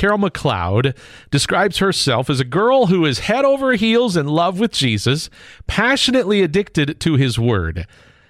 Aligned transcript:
Carol 0.00 0.16
McLeod, 0.16 0.96
describes 1.30 1.76
herself 1.76 2.30
as 2.30 2.40
a 2.40 2.44
girl 2.44 2.86
who 2.86 3.04
is 3.04 3.18
head 3.18 3.44
over 3.44 3.74
heels 3.74 4.16
in 4.16 4.26
love 4.26 4.58
with 4.58 4.72
Jesus, 4.72 5.28
passionately 5.66 6.40
addicted 6.40 6.98
to 7.00 7.16
his 7.16 7.38
word. 7.38 7.86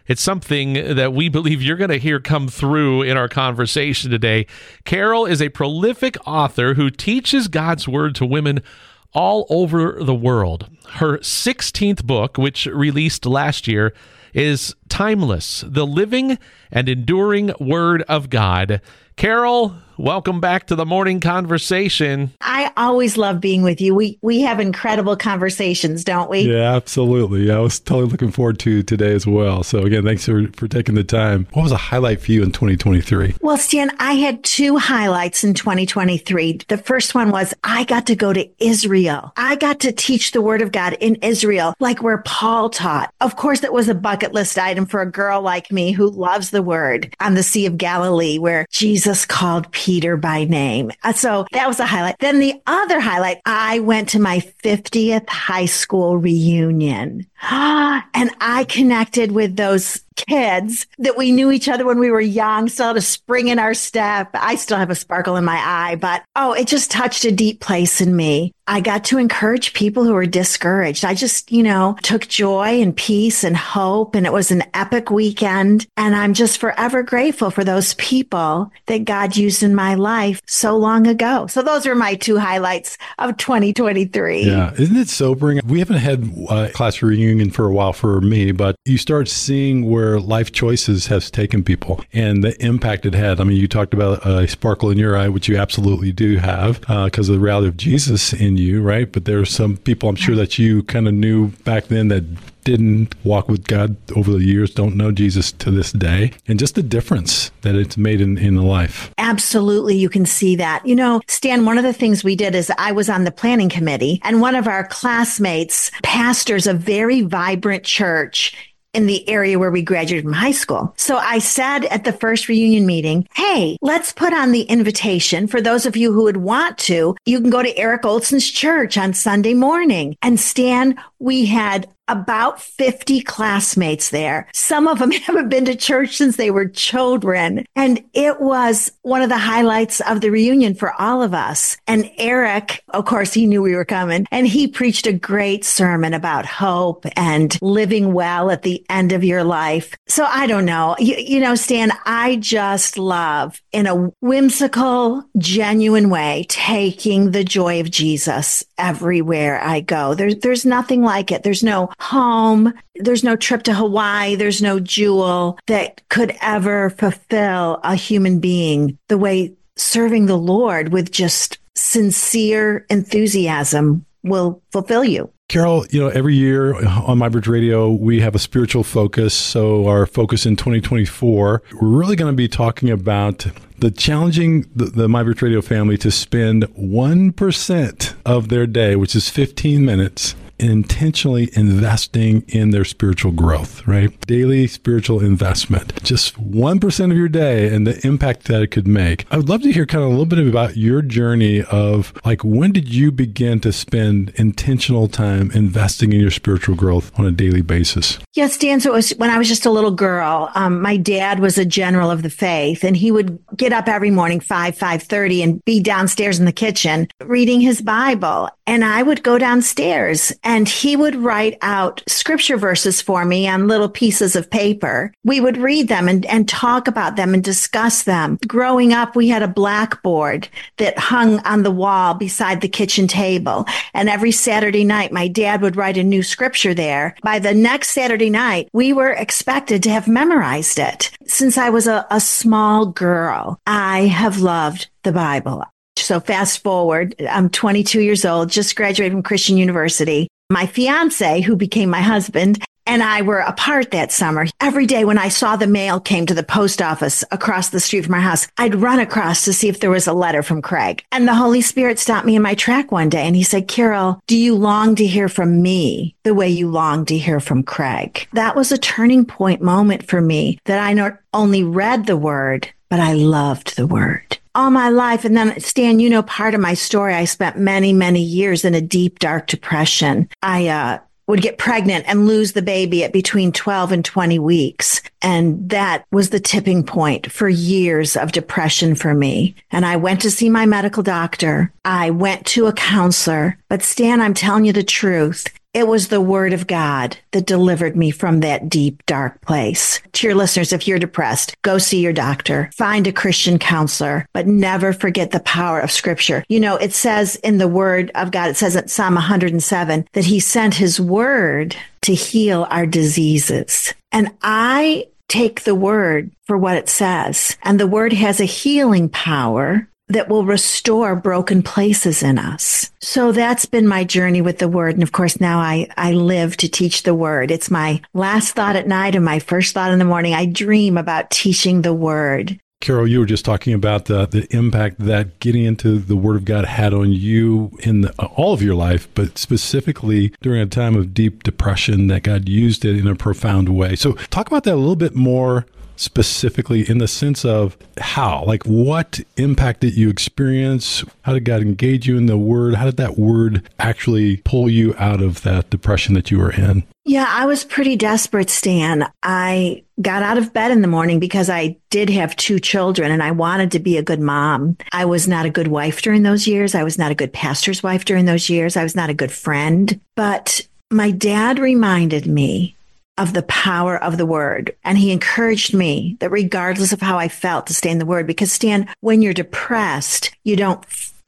It's 0.09 0.21
something 0.21 0.97
that 0.97 1.13
we 1.13 1.29
believe 1.29 1.63
you're 1.63 1.77
going 1.77 1.91
to 1.91 1.99
hear 1.99 2.19
come 2.19 2.49
through 2.49 3.03
in 3.03 3.17
our 3.17 3.29
conversation 3.29 4.11
today. 4.11 4.49
Carol 4.85 5.27
is 5.27 5.41
a 5.41 5.51
prolific 5.51 6.17
author 6.27 6.75
who 6.75 6.91
teaches 6.91 7.47
God's 7.47 7.87
word 7.87 8.17
to 8.17 8.27
women 8.27 8.65
all 9.13 9.47
over 9.49 9.97
the 10.03 10.13
world. 10.13 10.69
Her 10.95 11.19
16th 11.19 12.05
book, 12.05 12.37
which 12.37 12.67
released 12.67 13.25
last 13.27 13.69
year, 13.69 13.95
is 14.35 14.75
Timeless, 14.89 15.63
the 15.65 15.87
living 15.87 16.37
and 16.73 16.89
enduring 16.89 17.53
Word 17.61 18.03
of 18.09 18.29
God. 18.29 18.81
Carol, 19.15 19.77
welcome 20.01 20.41
back 20.41 20.67
to 20.67 20.75
the 20.75 20.87
morning 20.87 21.21
conversation. 21.21 22.33
I 22.41 22.73
always 22.77 23.17
love 23.17 23.41
being 23.41 23.63
with 23.63 23.81
you. 23.81 23.95
We 23.95 24.19
we 24.23 24.41
have 24.41 24.59
incredible 24.59 25.17
conversations, 25.17 26.05
don't 26.05 26.31
we? 26.31 26.41
Yeah, 26.41 26.75
absolutely. 26.75 27.51
I 27.51 27.59
was 27.59 27.79
totally 27.79 28.11
looking 28.11 28.31
forward 28.31 28.59
to 28.61 28.83
today 28.83 29.13
as 29.13 29.27
well. 29.27 29.63
So 29.63 29.81
again, 29.81 30.05
thanks 30.05 30.25
for, 30.25 30.49
for 30.53 30.67
taking 30.67 30.95
the 30.95 31.05
time. 31.05 31.47
What 31.53 31.63
was 31.63 31.73
a 31.73 31.77
highlight 31.77 32.21
for 32.21 32.33
you 32.33 32.43
in 32.43 32.53
2023? 32.53 33.37
Well, 33.41 33.59
Stan, 33.59 33.91
I 33.99 34.15
had 34.15 34.43
two 34.43 34.79
highlights 34.79 35.45
in 35.45 35.55
2023. 35.55 36.61
The 36.69 36.79
first 36.79 37.15
one 37.15 37.31
was 37.31 37.53
I 37.63 37.85
got 37.85 38.07
to 38.07 38.17
go 38.17 38.33
to 38.33 38.49
Israel. 38.59 39.33
I 39.37 39.57
got 39.57 39.81
to 39.81 39.93
teach 39.93 40.33
the 40.33 40.43
word 40.43 40.63
of 40.63 40.73
God 40.73 40.97
in 41.01 41.17
Israel, 41.17 41.75
like 41.79 42.03
where 42.03 42.23
Paul 42.25 42.71
taught. 42.71 43.13
Of 43.21 43.37
course, 43.37 43.63
it 43.63 43.73
was 43.73 43.89
a 43.89 43.95
bucket 43.95 44.33
list 44.33 44.59
item 44.59 44.87
for 44.87 45.03
a 45.03 45.11
girl 45.11 45.43
like 45.43 45.71
me 45.71 45.93
who 45.93 46.09
loves 46.11 46.51
the 46.51 46.63
word 46.63 47.15
on 47.21 47.35
the 47.35 47.43
Sea 47.43 47.67
of 47.67 47.77
Galilee, 47.77 48.39
where 48.39 48.67
Jesus 48.71 49.27
called 49.27 49.51
called 49.51 49.73
Peter 49.91 50.17
by 50.17 50.45
name. 50.45 50.93
Uh, 51.03 51.13
so 51.13 51.47
that 51.51 51.67
was 51.67 51.81
a 51.81 51.85
highlight. 51.85 52.17
Then 52.21 52.39
the 52.39 52.55
other 52.65 53.01
highlight, 53.01 53.41
I 53.45 53.81
went 53.81 54.11
to 54.11 54.21
my 54.21 54.39
50th 54.63 55.29
high 55.29 55.65
school 55.65 56.17
reunion 56.17 57.27
and 57.51 58.31
I 58.41 58.67
connected 58.69 59.33
with 59.33 59.57
those 59.57 60.01
kids 60.15 60.87
that 60.99 61.17
we 61.17 61.33
knew 61.33 61.51
each 61.51 61.69
other 61.69 61.85
when 61.85 61.99
we 61.99 62.11
were 62.11 62.21
young, 62.21 62.69
still 62.69 62.89
had 62.89 62.97
a 62.97 63.01
spring 63.01 63.49
in 63.49 63.59
our 63.59 63.75
step. 63.75 64.31
I 64.35 64.55
still 64.55 64.79
have 64.79 64.91
a 64.91 64.95
sparkle 64.95 65.37
in 65.37 65.45
my 65.45 65.59
eye, 65.59 65.97
but 65.97 66.23
oh, 66.37 66.53
it 66.53 66.69
just 66.69 66.91
touched 66.91 67.25
a 67.25 67.33
deep 67.33 67.61
place 67.61 68.01
in 68.01 68.15
me. 68.15 68.53
I 68.71 68.79
got 68.79 69.03
to 69.07 69.19
encourage 69.19 69.75
people 69.75 70.05
who 70.05 70.13
were 70.13 70.27
discouraged. 70.27 71.05
I 71.05 71.13
just, 71.13 71.51
you 71.51 71.65
know, 71.65 71.97
took 72.05 72.29
joy 72.29 72.81
and 72.81 72.97
peace 72.97 73.43
and 73.43 73.57
hope. 73.57 74.15
And 74.15 74.25
it 74.25 74.33
was 74.33 74.53
an 74.53 74.63
epic 74.75 75.11
weekend. 75.11 75.89
And 75.97 76.15
I'm 76.15 76.35
just 76.35 76.59
forever 76.59 77.03
grateful 77.03 77.51
for 77.51 77.65
those 77.65 77.95
people 77.95 78.71
that 78.87 79.05
God 79.05 79.37
used 79.37 79.65
in 79.65 79.75
my 79.75 79.97
life 79.97 80.41
so 80.47 80.77
long 80.77 81.09
ago. 81.09 81.49
So 81.49 81.63
those 81.63 81.85
are 81.85 81.97
my 81.97 82.15
two 82.15 82.39
highlights 82.39 82.97
of 83.19 83.37
2023. 83.39 84.45
Yeah. 84.45 84.73
Isn't 84.79 84.97
it 84.97 85.09
sobering? 85.09 85.61
We 85.67 85.81
haven't 85.81 85.97
had 85.97 86.33
a 86.49 86.71
class 86.71 87.03
reunion 87.03 87.51
for 87.51 87.67
a 87.67 87.73
while 87.73 87.93
for 87.93 88.21
me, 88.21 88.53
but 88.53 88.77
you 88.85 88.99
start 88.99 89.29
seeing 89.29 89.91
where 89.91 90.21
life 90.21 90.53
choices 90.53 91.09
has 91.09 91.29
taken 91.29 91.65
people 91.65 92.05
and 92.13 92.45
the 92.45 92.57
impact 92.65 93.05
it 93.05 93.15
had. 93.15 93.41
I 93.41 93.45
mean, 93.45 93.57
you 93.57 93.67
talked 93.67 93.95
about 93.95 94.25
a 94.25 94.47
sparkle 94.47 94.91
in 94.91 94.99
your 94.99 95.17
eye, 95.17 95.29
which 95.29 95.49
you 95.49 95.57
absolutely 95.57 96.13
do 96.13 96.37
have 96.37 96.81
because 96.83 97.29
uh, 97.29 97.33
of 97.33 97.41
the 97.41 97.45
reality 97.45 97.67
of 97.67 97.77
Jesus 97.77 98.33
in 98.33 98.60
you, 98.61 98.83
right? 98.83 99.11
But 99.11 99.25
there 99.25 99.41
are 99.41 99.47
some 99.47 99.77
people 99.77 100.09
I'm 100.09 100.17
sure 100.17 100.37
that 100.37 100.59
you 100.59 100.83
kind 100.85 101.09
of 101.09 101.15
knew 101.15 101.49
back 101.65 101.87
then 101.87 102.09
that 102.09 102.25
didn't 102.65 103.15
walk 103.25 103.49
with 103.49 103.67
God 103.67 103.97
over 104.15 104.33
the 104.33 104.45
years 104.45 104.75
don't 104.75 104.97
know 104.97 105.11
Jesus 105.13 105.51
to 105.53 105.71
this 105.71 105.93
day, 105.93 106.33
and 106.47 106.59
just 106.59 106.75
the 106.75 106.83
difference 106.83 107.51
that 107.63 107.75
it's 107.75 107.97
made 107.97 108.21
in, 108.21 108.39
in 108.39 108.55
the 108.55 108.63
life. 108.63 109.13
Absolutely. 109.19 109.97
You 109.97 110.09
can 110.09 110.27
see 110.27 110.57
that. 110.57 110.87
You 110.87 110.95
know, 110.95 111.21
Stan, 111.27 111.65
one 111.65 111.79
of 111.79 111.85
the 111.85 111.93
things 111.93 112.23
we 112.23 112.37
did 112.37 112.55
is 112.55 112.71
I 112.79 112.93
was 112.93 113.09
on 113.09 113.25
the 113.25 113.33
planning 113.33 113.69
committee, 113.69 114.21
and 114.25 114.41
one 114.41 114.55
of 114.55 114.69
our 114.69 114.87
classmates 114.87 115.91
pastors 116.03 116.67
a 116.67 116.75
very 116.75 117.23
vibrant 117.23 117.85
church 117.85 118.55
in 118.93 119.07
the 119.07 119.29
area 119.29 119.59
where 119.59 119.71
we 119.71 119.83
graduated 119.83 120.25
from 120.25 120.33
high 120.33 120.53
school. 120.53 120.93
So 120.97 121.17
I 121.17 121.39
said 121.39 121.85
at 121.87 122.05
the 122.05 122.13
first 122.13 122.49
reunion 122.49 122.87
meeting, 122.87 123.29
Hey, 123.35 123.77
let's 123.81 124.13
put 124.13 124.33
on 124.33 124.53
the 124.53 124.63
invitation 124.63 125.47
for 125.47 125.61
those 125.61 125.87
of 125.87 125.97
you 125.97 126.13
who 126.13 126.25
would 126.25 126.39
want 126.39 126.79
to. 126.79 127.17
You 127.27 127.41
can 127.41 127.51
go 127.51 127.63
to 127.63 127.77
Eric 127.77 128.05
Olson's 128.05 128.51
church 128.51 128.99
on 128.99 129.15
Sunday 129.15 129.55
morning. 129.55 130.17
And 130.23 130.39
Stan, 130.39 131.01
we 131.19 131.47
had 131.47 131.89
about 132.11 132.61
50 132.61 133.21
classmates 133.23 134.11
there. 134.11 134.49
Some 134.53 134.89
of 134.89 134.99
them 134.99 135.11
haven't 135.27 135.49
been 135.49 135.65
to 135.67 135.77
church 135.77 136.17
since 136.17 136.37
they 136.37 136.51
were 136.51 136.67
children. 136.67 137.65
And 137.77 138.03
it 138.13 138.41
was 138.41 138.93
one 139.03 139.23
of 139.23 139.29
the 139.29 139.39
highlights 139.39 140.01
of 140.01 140.21
the 140.21 140.31
reunion 140.31 140.75
for 140.75 140.93
all 141.01 141.23
of 141.23 141.35
us. 141.35 141.77
And 141.87 142.11
Eric, 142.19 142.83
of 142.89 143.05
course, 143.05 143.33
he 143.33 143.47
knew 143.47 143.63
we 143.63 143.77
were 143.77 143.85
coming 143.85 144.27
and 144.31 144.47
he 144.47 144.67
preached 144.67 145.07
a 145.07 145.13
great 145.13 145.65
sermon 145.65 146.15
about 146.15 146.47
hope 146.47 147.07
and 147.17 147.57
living 147.63 148.13
well 148.13 148.51
at 148.51 148.63
the 148.63 148.85
end 148.91 149.13
of 149.13 149.25
your 149.25 149.45
life. 149.45 149.95
So 150.09 150.25
I 150.25 150.47
don't 150.47 150.65
know. 150.65 150.97
You, 150.99 151.17
you 151.17 151.41
know, 151.41 151.55
Stan, 151.55 151.93
I 152.05 152.37
just 152.37 152.99
love 152.99 153.61
in 153.73 153.87
a 153.87 154.11
whimsical, 154.21 155.25
genuine 155.39 156.11
way, 156.11 156.47
taking 156.49 157.31
the 157.31 157.45
joy 157.45 157.81
of 157.81 157.91
Jesus 157.91 158.65
everywhere 158.79 159.63
I 159.63 159.81
go. 159.81 160.15
There's, 160.15 160.37
there's 160.37 160.65
nothing 160.65 161.03
like 161.03 161.31
it. 161.31 161.43
There's 161.43 161.63
no 161.63 161.91
home. 162.01 162.73
There's 162.97 163.25
no 163.25 163.37
trip 163.37 163.63
to 163.65 163.75
Hawaii. 163.75 164.35
There's 164.35 164.63
no 164.63 164.81
jewel 164.81 165.59
that 165.67 166.07
could 166.09 166.37
ever 166.41 166.91
fulfill 166.91 167.81
a 167.83 167.95
human 167.95 168.41
being 168.41 168.99
the 169.09 169.19
way 169.19 169.55
serving 169.77 170.27
the 170.27 170.39
Lord 170.39 170.93
with 170.93 171.11
just 171.11 171.59
sincere 171.75 172.87
enthusiasm 172.91 174.05
will 174.23 174.63
fulfill 174.71 175.05
you. 175.05 175.31
Carol, 175.49 175.85
you 175.91 175.99
know, 175.99 176.09
every 176.09 176.37
year 176.37 176.77
on 176.77 177.19
MyBridge 177.19 177.49
Radio, 177.49 177.91
we 177.91 178.21
have 178.21 178.37
a 178.37 178.39
spiritual 178.39 178.85
focus. 178.85 179.35
So, 179.35 179.89
our 179.89 180.07
focus 180.07 180.47
in 180.47 180.55
2024, 180.55 181.63
we're 181.81 181.89
really 181.89 182.15
going 182.15 182.33
to 182.33 182.37
be 182.37 182.47
talking 182.47 182.89
about 182.89 183.47
the 183.79 183.91
challenging 183.91 184.71
the, 184.77 184.85
the 184.85 185.09
MyBridge 185.09 185.43
Radio 185.43 185.61
family 185.61 185.99
to 185.99 186.11
spend 186.13 186.65
1% 186.75 188.15
of 188.25 188.49
their 188.49 188.67
day, 188.67 188.95
which 188.95 189.17
is 189.17 189.29
15 189.29 189.85
minutes, 189.85 190.37
intentionally 190.61 191.51
investing 191.55 192.43
in 192.49 192.71
their 192.71 192.85
spiritual 192.85 193.33
growth, 193.33 193.87
right? 193.87 194.19
Daily 194.27 194.67
spiritual 194.67 195.21
investment. 195.21 196.03
Just 196.03 196.37
1% 196.37 197.11
of 197.11 197.17
your 197.17 197.29
day 197.29 197.75
and 197.75 197.87
the 197.87 198.07
impact 198.07 198.45
that 198.45 198.63
it 198.63 198.69
could 198.69 198.87
make. 198.87 199.27
I 199.31 199.37
would 199.37 199.49
love 199.49 199.63
to 199.63 199.73
hear 199.73 199.87
kind 199.87 200.05
of 200.05 200.09
a 200.09 200.11
little 200.11 200.27
bit 200.27 200.47
about 200.47 200.77
your 200.77 201.03
journey 201.03 201.63
of 201.63 202.13
like 202.25 202.45
when 202.45 202.73
did 202.73 202.93
you 202.93 203.11
begin 203.11 203.61
to 203.61 203.73
spend 203.73 204.33
intentional 204.37 205.09
time 205.09 205.51
investing 205.53 206.13
in 206.13 206.21
your 206.21 206.31
spiritual 206.31 206.77
growth 206.77 207.19
on 207.19 207.27
a 207.27 207.33
daily 207.33 207.63
basis? 207.63 208.19
Yes, 208.35 208.55
Stan. 208.55 208.81
So 208.81 208.91
it 208.91 208.97
was 208.97 209.11
when 209.11 209.31
I 209.31 209.39
was 209.39 209.49
just 209.49 209.67
a 209.67 209.71
little 209.71 209.91
girl. 209.91 210.51
Um, 210.55 210.81
my 210.83 210.97
dad 210.97 211.41
was 211.41 211.59
a 211.59 211.65
general 211.65 212.11
of 212.11 212.23
the 212.23 212.31
faith 212.31 212.85
and 212.85 212.97
he 212.97 213.11
would 213.11 213.39
get 213.57 213.73
up 213.73 213.89
every 213.89 214.11
morning, 214.11 214.41
5, 214.41 214.77
5.30 214.77 215.43
and 215.43 215.65
be 215.65 215.81
downstairs 215.81 216.39
in 216.39 216.45
the 216.45 216.53
kitchen 216.53 217.09
reading 217.21 217.61
his 217.61 217.83
Bible. 217.83 218.49
And 218.67 218.85
I 218.85 219.03
would 219.03 219.23
go 219.23 219.39
downstairs 219.39 220.33
he 220.59 220.97
would 220.97 221.15
write 221.15 221.57
out 221.63 222.03
scripture 222.09 222.57
verses 222.57 223.01
for 223.01 223.25
me 223.25 223.47
on 223.47 223.69
little 223.69 223.89
pieces 223.89 224.35
of 224.35 224.51
paper. 224.51 225.13
We 225.25 225.41
would 225.41 225.57
read 225.57 225.87
them 225.87 226.09
and, 226.09 226.27
and 226.27 226.49
talk 226.49 226.89
about 226.89 227.15
them 227.15 227.35
and 227.35 227.45
discuss 227.45 228.03
them. 228.03 228.37
Growing 228.49 228.93
up, 228.93 229.15
we 229.15 229.29
had 229.29 229.45
a 229.45 229.49
blackboard 229.49 230.49
that 230.79 230.99
hung 230.99 231.39
on 231.41 231.63
the 231.63 231.71
wall 231.71 232.15
beside 232.15 232.61
the 232.61 232.69
kitchen 232.69 233.07
table. 233.07 233.65
And 233.95 234.09
every 234.09 234.33
Saturday 234.33 234.83
night, 234.83 235.13
my 235.13 235.29
dad 235.29 235.63
would 235.63 235.77
write 235.77 235.97
a 235.97 236.03
new 236.03 236.23
scripture 236.23 236.75
there. 236.75 237.15
By 237.23 237.39
the 237.39 237.55
next 237.55 237.91
Saturday 237.91 238.31
night, 238.31 238.69
we 238.73 238.93
were 238.93 239.11
expected 239.13 239.85
to 239.85 239.91
have 239.91 240.09
memorized 240.09 240.81
it. 240.81 241.11
Since 241.27 241.59
I 241.59 241.71
was 241.71 241.87
a, 241.87 242.07
a 242.11 242.19
small 242.19 242.87
girl, 242.87 243.61
I 243.69 244.07
have 244.07 244.41
loved 244.41 244.89
the 245.05 245.13
Bible. 245.13 245.65
So 245.97 246.19
fast 246.19 246.63
forward, 246.65 247.15
I'm 247.31 247.51
22 247.51 248.01
years 248.01 248.25
old, 248.25 248.51
just 248.51 248.75
graduated 248.75 249.13
from 249.13 249.23
Christian 249.23 249.57
University 249.57 250.29
my 250.51 250.67
fiance, 250.67 251.41
who 251.41 251.57
became 251.57 251.89
my 251.89 252.03
husband, 252.03 252.63
and 252.87 253.05
I 253.05 253.23
were 253.23 253.39
apart 253.39 253.93
that 253.93 254.11
summer. 254.11 254.47
Every 254.61 254.85
day 254.85 255.05
when 255.05 255.17
I 255.17 255.29
saw 255.29 255.55
the 255.55 255.69
mail 255.69 256.01
came 256.01 256.27
to 256.27 256.35
the 256.35 256.43
post 256.43 256.83
office 256.83 257.23
across 257.31 257.69
the 257.69 257.79
street 257.79 258.05
from 258.05 258.15
our 258.15 258.21
house, 258.21 258.49
I'd 258.59 258.75
run 258.75 258.99
across 258.99 259.45
to 259.45 259.53
see 259.53 259.69
if 259.69 259.79
there 259.79 259.91
was 259.91 260.09
a 260.09 260.13
letter 260.13 260.43
from 260.43 260.61
Craig. 260.61 261.05
And 261.13 261.29
the 261.29 261.35
Holy 261.35 261.61
Spirit 261.61 262.01
stopped 262.01 262.27
me 262.27 262.35
in 262.35 262.43
my 262.43 262.55
track 262.55 262.91
one 262.91 263.09
day 263.09 263.27
and 263.27 263.37
he 263.37 263.45
said, 263.45 263.69
Carol, 263.69 264.21
do 264.27 264.37
you 264.37 264.57
long 264.57 264.97
to 264.97 265.07
hear 265.07 265.29
from 265.29 265.63
me 265.63 266.17
the 266.25 266.35
way 266.35 266.49
you 266.49 266.69
long 266.69 267.05
to 267.07 267.17
hear 267.17 267.39
from 267.39 267.63
Craig? 267.63 268.27
That 268.33 268.57
was 268.57 268.73
a 268.73 268.79
turning 268.79 269.25
point 269.25 269.63
moment 269.63 270.09
for 270.09 270.21
me 270.21 270.59
that 270.65 270.83
I 270.83 270.93
not 270.93 271.19
only 271.33 271.63
read 271.63 272.07
the 272.07 272.17
word, 272.17 272.69
but 272.89 272.99
I 272.99 273.13
loved 273.13 273.77
the 273.77 273.87
word 273.87 274.40
all 274.55 274.71
my 274.71 274.89
life. 274.89 275.25
And 275.25 275.37
then 275.37 275.59
Stan, 275.61 276.01
you 276.01 276.11
know, 276.11 276.23
part 276.23 276.55
of 276.55 276.61
my 276.61 276.75
story, 276.75 277.15
I 277.15 277.25
spent 277.25 277.59
many, 277.59 277.93
many 277.93 278.23
years 278.23 278.65
in 278.65 278.75
a 278.75 278.81
deep, 278.81 279.19
dark 279.19 279.47
depression. 279.47 280.29
I, 280.43 280.69
uh, 280.69 280.99
would 281.31 281.43
get 281.43 281.59
pregnant 281.59 282.05
and 282.09 282.27
lose 282.27 282.53
the 282.53 282.61
baby 282.61 283.05
at 283.05 283.13
between 283.13 283.53
12 283.53 283.93
and 283.93 284.05
20 284.05 284.39
weeks. 284.41 285.01
And 285.23 285.71
that 285.71 286.05
was 286.11 286.31
the 286.31 286.41
tipping 286.41 286.83
point 286.83 287.31
for 287.31 287.49
years 287.49 288.17
of 288.17 288.33
depression 288.33 288.97
for 288.97 289.15
me. 289.15 289.55
And 289.71 289.87
I 289.87 289.97
went 289.97 290.21
to 290.23 290.31
see 290.31 290.51
my 290.51 290.67
medical 290.67 291.05
doctor. 291.05 291.73
I 291.85 292.11
went 292.11 292.47
to 292.47 292.67
a 292.67 292.73
counselor. 292.73 293.57
But 293.69 293.83
Stan, 293.83 294.21
I'm 294.21 294.35
telling 294.35 294.65
you 294.65 294.73
the 294.73 294.83
truth. 294.83 295.47
It 295.73 295.87
was 295.87 296.09
the 296.09 296.21
word 296.21 296.53
of 296.53 296.67
God 296.67 297.17
that 297.31 297.47
delivered 297.47 297.97
me 297.97 298.11
from 298.11 298.41
that 298.41 298.69
deep, 298.69 299.07
dark 299.07 299.41
place. 299.43 300.01
To 300.15 300.27
your 300.27 300.35
listeners, 300.35 300.73
if 300.73 300.89
you're 300.89 300.99
depressed, 300.99 301.55
go 301.63 301.79
see 301.79 302.01
your 302.01 302.13
doctor, 302.13 302.71
find 302.75 303.07
a 303.07 303.13
Christian 303.13 303.57
counselor, 303.57 304.27
but 304.33 304.49
never 304.49 304.93
forget 304.93 305.31
the 305.31 305.39
power 305.41 305.79
of 305.79 305.93
scripture. 305.93 306.45
You 306.49 306.59
know, 306.59 306.75
it 306.75 306.93
says 306.93 307.37
in 307.37 307.59
the 307.59 307.69
word 307.69 308.11
of 308.17 308.33
God, 308.33 308.51
it 308.51 308.57
says 308.57 308.75
in 308.75 308.89
Psalm 308.89 309.15
107 309.15 310.09
that 310.13 310.25
he 310.25 310.41
sent 310.41 310.75
his 310.75 311.01
word 311.01 311.77
to 312.03 312.15
heal 312.15 312.67
our 312.69 312.87
diseases. 312.87 313.95
And 314.11 314.33
I 314.43 315.07
take 315.29 315.63
the 315.63 315.77
word 315.77 316.33
for 316.43 316.59
what 316.59 316.77
it 316.77 316.89
says. 316.89 317.57
And 317.63 317.79
the 317.79 317.87
word 317.87 318.13
has 318.13 318.41
a 318.41 318.45
healing 318.45 319.09
power 319.09 319.87
that 320.11 320.29
will 320.29 320.45
restore 320.45 321.17
broken 321.17 321.63
places 321.63 322.23
in 322.23 322.39
us. 322.39 322.91
So 323.01 323.33
that's 323.33 323.67
been 323.67 323.87
my 323.87 324.05
journey 324.05 324.43
with 324.43 324.59
the 324.59 324.69
word. 324.69 324.95
And 324.95 325.03
of 325.03 325.13
course, 325.13 325.41
now 325.41 325.59
I, 325.59 325.89
I 325.97 326.13
live 326.13 326.57
to 326.59 326.69
teach 326.69 327.05
the 327.05 327.15
word. 327.15 327.51
It's 327.51 327.71
my 327.71 328.03
last 328.13 328.55
thought 328.55 328.77
at 328.77 328.89
night 328.89 329.15
and 329.15 329.25
my 329.25 329.39
first 329.39 329.75
thought 329.75 329.93
in 329.93 329.99
the 329.99 330.05
morning. 330.05 330.35
I 330.35 330.47
dream 330.47 330.99
about 330.99 331.31
teaching 331.31 331.83
the 331.83 331.95
word. 331.95 332.59
Carol, 332.81 333.07
you 333.07 333.19
were 333.19 333.27
just 333.27 333.45
talking 333.45 333.75
about 333.75 334.07
the, 334.07 334.27
the 334.27 334.47
impact 334.57 335.01
that 335.01 335.39
getting 335.39 335.65
into 335.65 335.99
the 335.99 336.17
Word 336.17 336.37
of 336.37 336.47
God 336.47 336.65
had 336.65 336.95
on 336.95 337.13
you 337.13 337.71
in 337.81 338.01
the, 338.01 338.15
all 338.23 338.55
of 338.55 338.63
your 338.63 338.75
life, 338.75 339.07
but 339.15 339.37
specifically 339.37 340.33
during 340.41 340.63
a 340.63 340.67
time 340.67 340.97
of 340.97 341.13
deep 341.13 341.43
depression 341.43 342.07
that 342.07 342.23
God 342.23 342.49
used 342.49 342.87
it 342.87 342.97
in 342.97 343.07
a 343.07 343.15
profound 343.15 343.69
way. 343.69 343.97
So, 343.97 344.15
talk 344.31 344.47
about 344.47 344.65
that 344.65 344.73
a 344.73 344.77
little 344.77 344.97
bit 344.97 345.15
more 345.15 345.67
specifically 346.01 346.89
in 346.89 346.99
the 346.99 347.07
sense 347.07 347.45
of 347.45 347.77
how, 347.99 348.43
like 348.47 348.65
what 348.65 349.21
impact 349.37 349.81
did 349.81 349.95
you 349.95 350.09
experience? 350.09 351.05
How 351.23 351.35
did 351.35 351.45
God 351.45 351.61
engage 351.61 352.09
you 352.09 352.17
in 352.17 352.27
the 352.27 352.39
word? 352.39 352.75
How 352.75 352.87
did 352.87 352.97
that 352.97 353.19
word 353.19 353.69
actually 353.79 354.39
pull 354.39 354.71
you 354.71 354.95
out 354.99 355.23
of 355.23 355.43
that 355.43 355.69
depression 355.69 356.15
that 356.15 356.31
you 356.31 356.39
were 356.39 356.53
in? 356.53 356.85
Yeah, 357.05 357.27
I 357.29 357.45
was 357.45 357.65
pretty 357.65 357.97
desperate, 357.97 358.49
Stan. 358.49 359.11
I 359.23 359.83
got 360.01 360.23
out 360.23 360.39
of 360.39 360.53
bed 360.53 360.71
in 360.71 360.81
the 360.81 360.89
morning 360.89 361.19
because 361.19 361.51
I 361.51 361.77
did 361.91 362.09
have 362.09 362.37
two 362.37 362.61
children 362.61 363.11
and 363.11 363.23
I 363.23 363.33
wanted 363.33 363.73
to 363.73 363.79
be 363.79 363.99
a 363.99 364.03
good 364.03 364.21
mom. 364.21 364.77
I 364.93 365.05
was 365.05 365.29
not 365.29 365.45
a 365.45 365.51
good 365.51 365.69
wife 365.69 366.01
during 366.01 366.23
those 366.23 366.47
years. 366.47 366.75
I 366.75 366.83
was 366.83 366.99
not 366.99 367.11
a 367.11 367.17
good 367.17 367.33
pastor's 367.33 367.83
wife 367.83 368.07
during 368.07 368.25
those 368.25 368.49
years. 368.49 368.77
I 368.77 368.83
was 368.83 368.97
not 368.97 369.11
a 369.11 369.15
good 369.15 369.33
friend. 369.33 370.01
But 370.17 370.67
my 370.91 371.11
dad 371.11 371.59
reminded 371.59 372.27
me 372.27 372.77
of 373.21 373.35
the 373.35 373.43
power 373.43 374.03
of 374.03 374.17
the 374.17 374.25
word. 374.25 374.75
And 374.83 374.97
he 374.97 375.13
encouraged 375.13 375.75
me 375.75 376.17
that 376.21 376.31
regardless 376.31 376.93
of 376.93 377.03
how 377.03 377.19
I 377.19 377.29
felt 377.29 377.67
to 377.67 377.75
stay 377.75 377.91
in 377.91 377.99
the 377.99 378.07
word, 378.07 378.27
because 378.27 378.51
Stan, 378.51 378.89
when 379.01 379.21
you're 379.21 379.35
depressed, 379.35 380.35
you 380.43 380.57
don't 380.57 380.83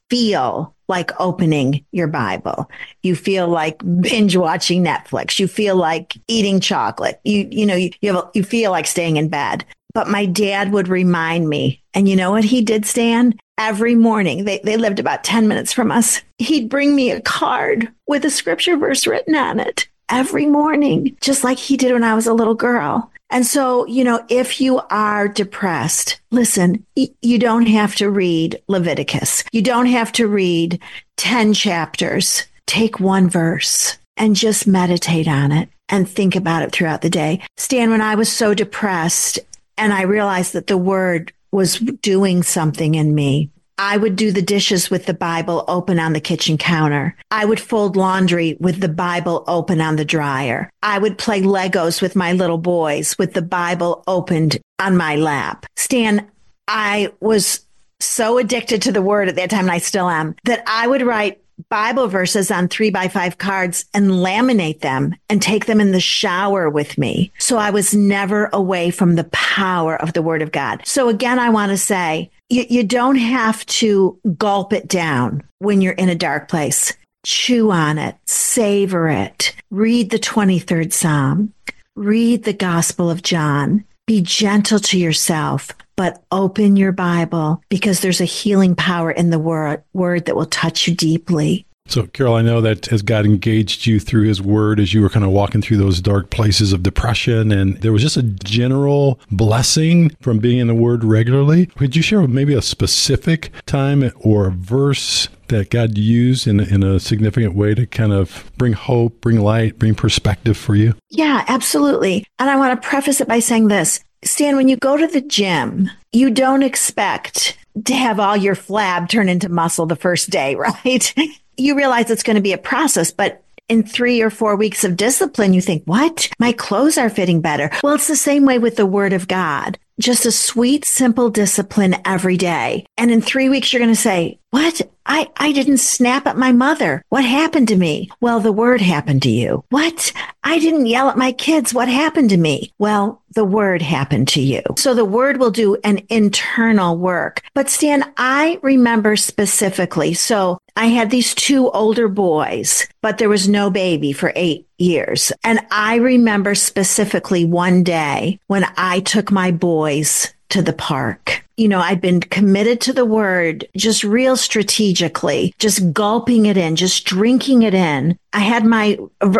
feel 0.09 0.73
like 0.87 1.11
opening 1.19 1.85
your 1.91 2.07
Bible. 2.07 2.69
You 3.03 3.15
feel 3.15 3.47
like 3.47 3.81
binge 4.01 4.35
watching 4.35 4.83
Netflix. 4.83 5.37
You 5.37 5.47
feel 5.47 5.75
like 5.75 6.17
eating 6.27 6.59
chocolate. 6.59 7.21
You, 7.23 7.47
you 7.51 7.65
know, 7.65 7.75
you, 7.75 7.91
you, 8.01 8.13
have, 8.13 8.29
you 8.33 8.43
feel 8.43 8.71
like 8.71 8.87
staying 8.87 9.17
in 9.17 9.29
bed. 9.29 9.63
But 9.93 10.09
my 10.09 10.25
dad 10.25 10.73
would 10.73 10.87
remind 10.87 11.47
me. 11.47 11.83
And 11.93 12.09
you 12.09 12.15
know 12.15 12.31
what 12.31 12.43
he 12.43 12.63
did, 12.63 12.87
Stan? 12.87 13.37
Every 13.59 13.93
morning, 13.93 14.45
they, 14.45 14.59
they 14.63 14.77
lived 14.77 14.99
about 14.99 15.23
10 15.23 15.47
minutes 15.47 15.71
from 15.71 15.91
us. 15.91 16.23
He'd 16.39 16.69
bring 16.69 16.95
me 16.95 17.11
a 17.11 17.21
card 17.21 17.87
with 18.07 18.25
a 18.25 18.31
scripture 18.31 18.77
verse 18.77 19.05
written 19.05 19.35
on 19.35 19.59
it 19.59 19.87
every 20.13 20.45
morning, 20.45 21.17
just 21.21 21.43
like 21.43 21.57
he 21.57 21.75
did 21.77 21.93
when 21.93 22.03
I 22.03 22.13
was 22.13 22.27
a 22.27 22.33
little 22.33 22.55
girl. 22.55 23.11
And 23.29 23.45
so, 23.45 23.87
you 23.87 24.03
know, 24.03 24.23
if 24.29 24.61
you 24.61 24.79
are 24.91 25.27
depressed, 25.27 26.21
listen, 26.29 26.85
you 26.95 27.39
don't 27.39 27.65
have 27.65 27.95
to 27.95 28.09
read 28.09 28.61
Leviticus. 28.67 29.43
You 29.51 29.63
don't 29.63 29.87
have 29.87 30.11
to 30.13 30.27
read 30.27 30.79
10 31.17 31.55
chapters. 31.55 32.43
Take 32.67 32.99
one 32.99 33.29
verse 33.29 33.97
and 34.17 34.35
just 34.35 34.67
meditate 34.67 35.27
on 35.27 35.51
it 35.51 35.69
and 35.89 36.07
think 36.07 36.35
about 36.35 36.61
it 36.61 36.71
throughout 36.71 37.01
the 37.01 37.09
day. 37.09 37.41
Stan, 37.57 37.89
when 37.89 38.01
I 38.01 38.13
was 38.13 38.31
so 38.31 38.53
depressed 38.53 39.39
and 39.77 39.91
I 39.91 40.03
realized 40.03 40.53
that 40.53 40.67
the 40.67 40.77
word 40.77 41.33
was 41.51 41.79
doing 41.79 42.43
something 42.43 42.93
in 42.95 43.15
me, 43.15 43.49
I 43.77 43.97
would 43.97 44.15
do 44.15 44.31
the 44.31 44.41
dishes 44.41 44.89
with 44.89 45.05
the 45.05 45.13
Bible 45.13 45.65
open 45.67 45.99
on 45.99 46.13
the 46.13 46.19
kitchen 46.19 46.57
counter. 46.57 47.15
I 47.31 47.45
would 47.45 47.59
fold 47.59 47.95
laundry 47.95 48.57
with 48.59 48.79
the 48.79 48.89
Bible 48.89 49.43
open 49.47 49.81
on 49.81 49.95
the 49.95 50.05
dryer. 50.05 50.69
I 50.81 50.99
would 50.99 51.17
play 51.17 51.41
Legos 51.41 52.01
with 52.01 52.15
my 52.15 52.33
little 52.33 52.57
boys 52.57 53.17
with 53.17 53.33
the 53.33 53.41
Bible 53.41 54.03
opened 54.07 54.59
on 54.79 54.95
my 54.95 55.15
lap. 55.15 55.65
Stan, 55.75 56.29
I 56.67 57.11
was 57.19 57.65
so 57.99 58.37
addicted 58.37 58.81
to 58.83 58.91
the 58.91 59.01
word 59.01 59.29
at 59.29 59.35
that 59.35 59.49
time, 59.49 59.61
and 59.61 59.71
I 59.71 59.79
still 59.79 60.09
am, 60.09 60.35
that 60.43 60.63
I 60.67 60.87
would 60.87 61.01
write 61.01 61.39
Bible 61.69 62.07
verses 62.07 62.51
on 62.51 62.67
three 62.67 62.89
by 62.89 63.07
five 63.07 63.37
cards 63.37 63.85
and 63.93 64.11
laminate 64.11 64.81
them 64.81 65.15
and 65.29 65.41
take 65.41 65.65
them 65.65 65.79
in 65.79 65.91
the 65.91 65.99
shower 65.99 66.69
with 66.69 66.97
me. 66.97 67.31
So 67.37 67.57
I 67.57 67.69
was 67.69 67.93
never 67.93 68.49
away 68.51 68.89
from 68.89 69.15
the 69.15 69.23
power 69.25 69.95
of 69.95 70.13
the 70.13 70.21
word 70.21 70.41
of 70.41 70.51
God. 70.51 70.81
So 70.85 71.09
again, 71.09 71.39
I 71.39 71.49
want 71.49 71.71
to 71.71 71.77
say 71.77 72.31
you, 72.49 72.65
you 72.69 72.83
don't 72.83 73.17
have 73.17 73.65
to 73.65 74.19
gulp 74.37 74.73
it 74.73 74.87
down 74.87 75.43
when 75.59 75.81
you're 75.81 75.93
in 75.93 76.09
a 76.09 76.15
dark 76.15 76.49
place. 76.49 76.93
Chew 77.25 77.71
on 77.71 77.97
it, 77.97 78.15
savor 78.25 79.07
it, 79.07 79.55
read 79.71 80.09
the 80.09 80.19
23rd 80.19 80.91
Psalm, 80.91 81.53
read 81.95 82.43
the 82.43 82.53
Gospel 82.53 83.09
of 83.09 83.23
John, 83.23 83.85
be 84.05 84.21
gentle 84.21 84.79
to 84.79 84.99
yourself, 84.99 85.71
but 85.95 86.21
open 86.31 86.75
your 86.75 86.91
Bible 86.91 87.61
because 87.69 88.01
there's 88.01 88.19
a 88.19 88.25
healing 88.25 88.75
power 88.75 89.09
in 89.09 89.29
the 89.29 89.39
word, 89.39 89.83
word 89.93 90.25
that 90.25 90.35
will 90.35 90.45
touch 90.45 90.87
you 90.87 90.95
deeply. 90.95 91.65
So, 91.85 92.07
Carol, 92.07 92.35
I 92.35 92.41
know 92.41 92.61
that 92.61 92.91
as 92.91 93.01
God 93.01 93.25
engaged 93.25 93.85
you 93.85 93.99
through 93.99 94.23
His 94.23 94.41
Word, 94.41 94.79
as 94.79 94.93
you 94.93 95.01
were 95.01 95.09
kind 95.09 95.25
of 95.25 95.31
walking 95.31 95.61
through 95.61 95.77
those 95.77 96.01
dark 96.01 96.29
places 96.29 96.71
of 96.71 96.81
depression, 96.81 97.51
and 97.51 97.77
there 97.81 97.91
was 97.91 98.01
just 98.01 98.17
a 98.17 98.23
general 98.23 99.19
blessing 99.31 100.09
from 100.21 100.39
being 100.39 100.59
in 100.59 100.67
the 100.67 100.73
Word 100.73 101.03
regularly. 101.03 101.67
Could 101.67 101.95
you 101.95 102.01
share 102.01 102.25
maybe 102.27 102.53
a 102.53 102.61
specific 102.61 103.51
time 103.65 104.11
or 104.15 104.49
verse 104.51 105.27
that 105.49 105.69
God 105.69 105.97
used 105.97 106.47
in, 106.47 106.61
in 106.61 106.83
a 106.83 106.99
significant 106.99 107.53
way 107.53 107.75
to 107.75 107.85
kind 107.85 108.13
of 108.13 108.51
bring 108.57 108.73
hope, 108.73 109.19
bring 109.21 109.39
light, 109.41 109.77
bring 109.77 109.93
perspective 109.93 110.57
for 110.57 110.75
you? 110.75 110.95
Yeah, 111.09 111.43
absolutely. 111.47 112.25
And 112.39 112.49
I 112.49 112.55
want 112.55 112.81
to 112.81 112.87
preface 112.87 113.19
it 113.19 113.27
by 113.27 113.39
saying 113.39 113.67
this 113.67 114.03
Stan, 114.23 114.55
when 114.55 114.69
you 114.69 114.77
go 114.77 114.95
to 114.95 115.05
the 115.05 115.21
gym, 115.21 115.91
you 116.13 116.29
don't 116.29 116.63
expect 116.63 117.57
to 117.85 117.93
have 117.93 118.19
all 118.19 118.37
your 118.37 118.55
flab 118.55 119.09
turn 119.09 119.27
into 119.27 119.49
muscle 119.49 119.85
the 119.85 119.95
first 119.95 120.29
day, 120.29 120.55
right? 120.85 121.13
You 121.57 121.75
realize 121.75 122.09
it's 122.09 122.23
going 122.23 122.35
to 122.35 122.41
be 122.41 122.53
a 122.53 122.57
process, 122.57 123.11
but 123.11 123.43
in 123.69 123.83
three 123.83 124.21
or 124.21 124.29
four 124.29 124.55
weeks 124.55 124.83
of 124.83 124.97
discipline, 124.97 125.53
you 125.53 125.61
think, 125.61 125.83
what? 125.85 126.29
My 126.39 126.51
clothes 126.51 126.97
are 126.97 127.09
fitting 127.09 127.41
better. 127.41 127.71
Well, 127.81 127.95
it's 127.95 128.07
the 128.07 128.15
same 128.15 128.45
way 128.45 128.59
with 128.59 128.75
the 128.75 128.85
word 128.85 129.13
of 129.13 129.27
God. 129.27 129.77
Just 129.99 130.25
a 130.25 130.31
sweet, 130.31 130.85
simple 130.85 131.29
discipline 131.29 131.95
every 132.03 132.35
day. 132.35 132.85
And 132.97 133.11
in 133.11 133.21
three 133.21 133.47
weeks, 133.47 133.71
you're 133.71 133.79
going 133.79 133.93
to 133.93 133.99
say, 133.99 134.39
what? 134.49 134.81
I, 135.05 135.29
I 135.37 135.51
didn't 135.51 135.77
snap 135.79 136.27
at 136.27 136.37
my 136.37 136.51
mother. 136.51 137.03
What 137.09 137.25
happened 137.25 137.67
to 137.69 137.75
me? 137.75 138.09
Well, 138.21 138.39
the 138.39 138.51
word 138.51 138.81
happened 138.81 139.21
to 139.23 139.29
you. 139.29 139.63
What? 139.69 140.11
I 140.43 140.59
didn't 140.59 140.85
yell 140.85 141.09
at 141.09 141.17
my 141.17 141.31
kids. 141.31 141.73
What 141.73 141.87
happened 141.87 142.29
to 142.31 142.37
me? 142.37 142.73
Well, 142.77 143.21
the 143.33 143.45
word 143.45 143.81
happened 143.81 144.27
to 144.29 144.41
you. 144.41 144.61
So 144.77 144.93
the 144.93 145.05
word 145.05 145.37
will 145.37 145.51
do 145.51 145.75
an 145.83 146.01
internal 146.09 146.97
work. 146.97 147.41
But 147.53 147.69
Stan, 147.69 148.11
I 148.17 148.59
remember 148.61 149.15
specifically. 149.15 150.13
So 150.13 150.59
I 150.75 150.87
had 150.87 151.09
these 151.09 151.35
two 151.35 151.69
older 151.71 152.07
boys, 152.07 152.87
but 153.01 153.17
there 153.17 153.29
was 153.29 153.47
no 153.47 153.69
baby 153.69 154.11
for 154.11 154.33
eight 154.35 154.67
years. 154.77 155.31
And 155.43 155.59
I 155.71 155.95
remember 155.95 156.55
specifically 156.55 157.45
one 157.45 157.83
day 157.83 158.39
when 158.47 158.65
I 158.75 158.99
took 159.01 159.31
my 159.31 159.51
boys 159.51 160.32
to 160.53 160.61
the 160.61 160.73
park. 160.73 161.43
You 161.57 161.67
know, 161.67 161.79
I'd 161.79 161.99
been 161.99 162.19
committed 162.19 162.79
to 162.81 162.93
the 162.93 163.05
word 163.05 163.67
just 163.75 164.03
real 164.03 164.37
strategically, 164.37 165.53
just 165.57 165.91
gulping 165.93 166.45
it 166.45 166.57
in, 166.57 166.75
just 166.75 167.05
drinking 167.05 167.63
it 167.63 167.73
in. 167.73 168.17
I 168.33 168.39
had 168.39 168.63
my, 168.63 168.99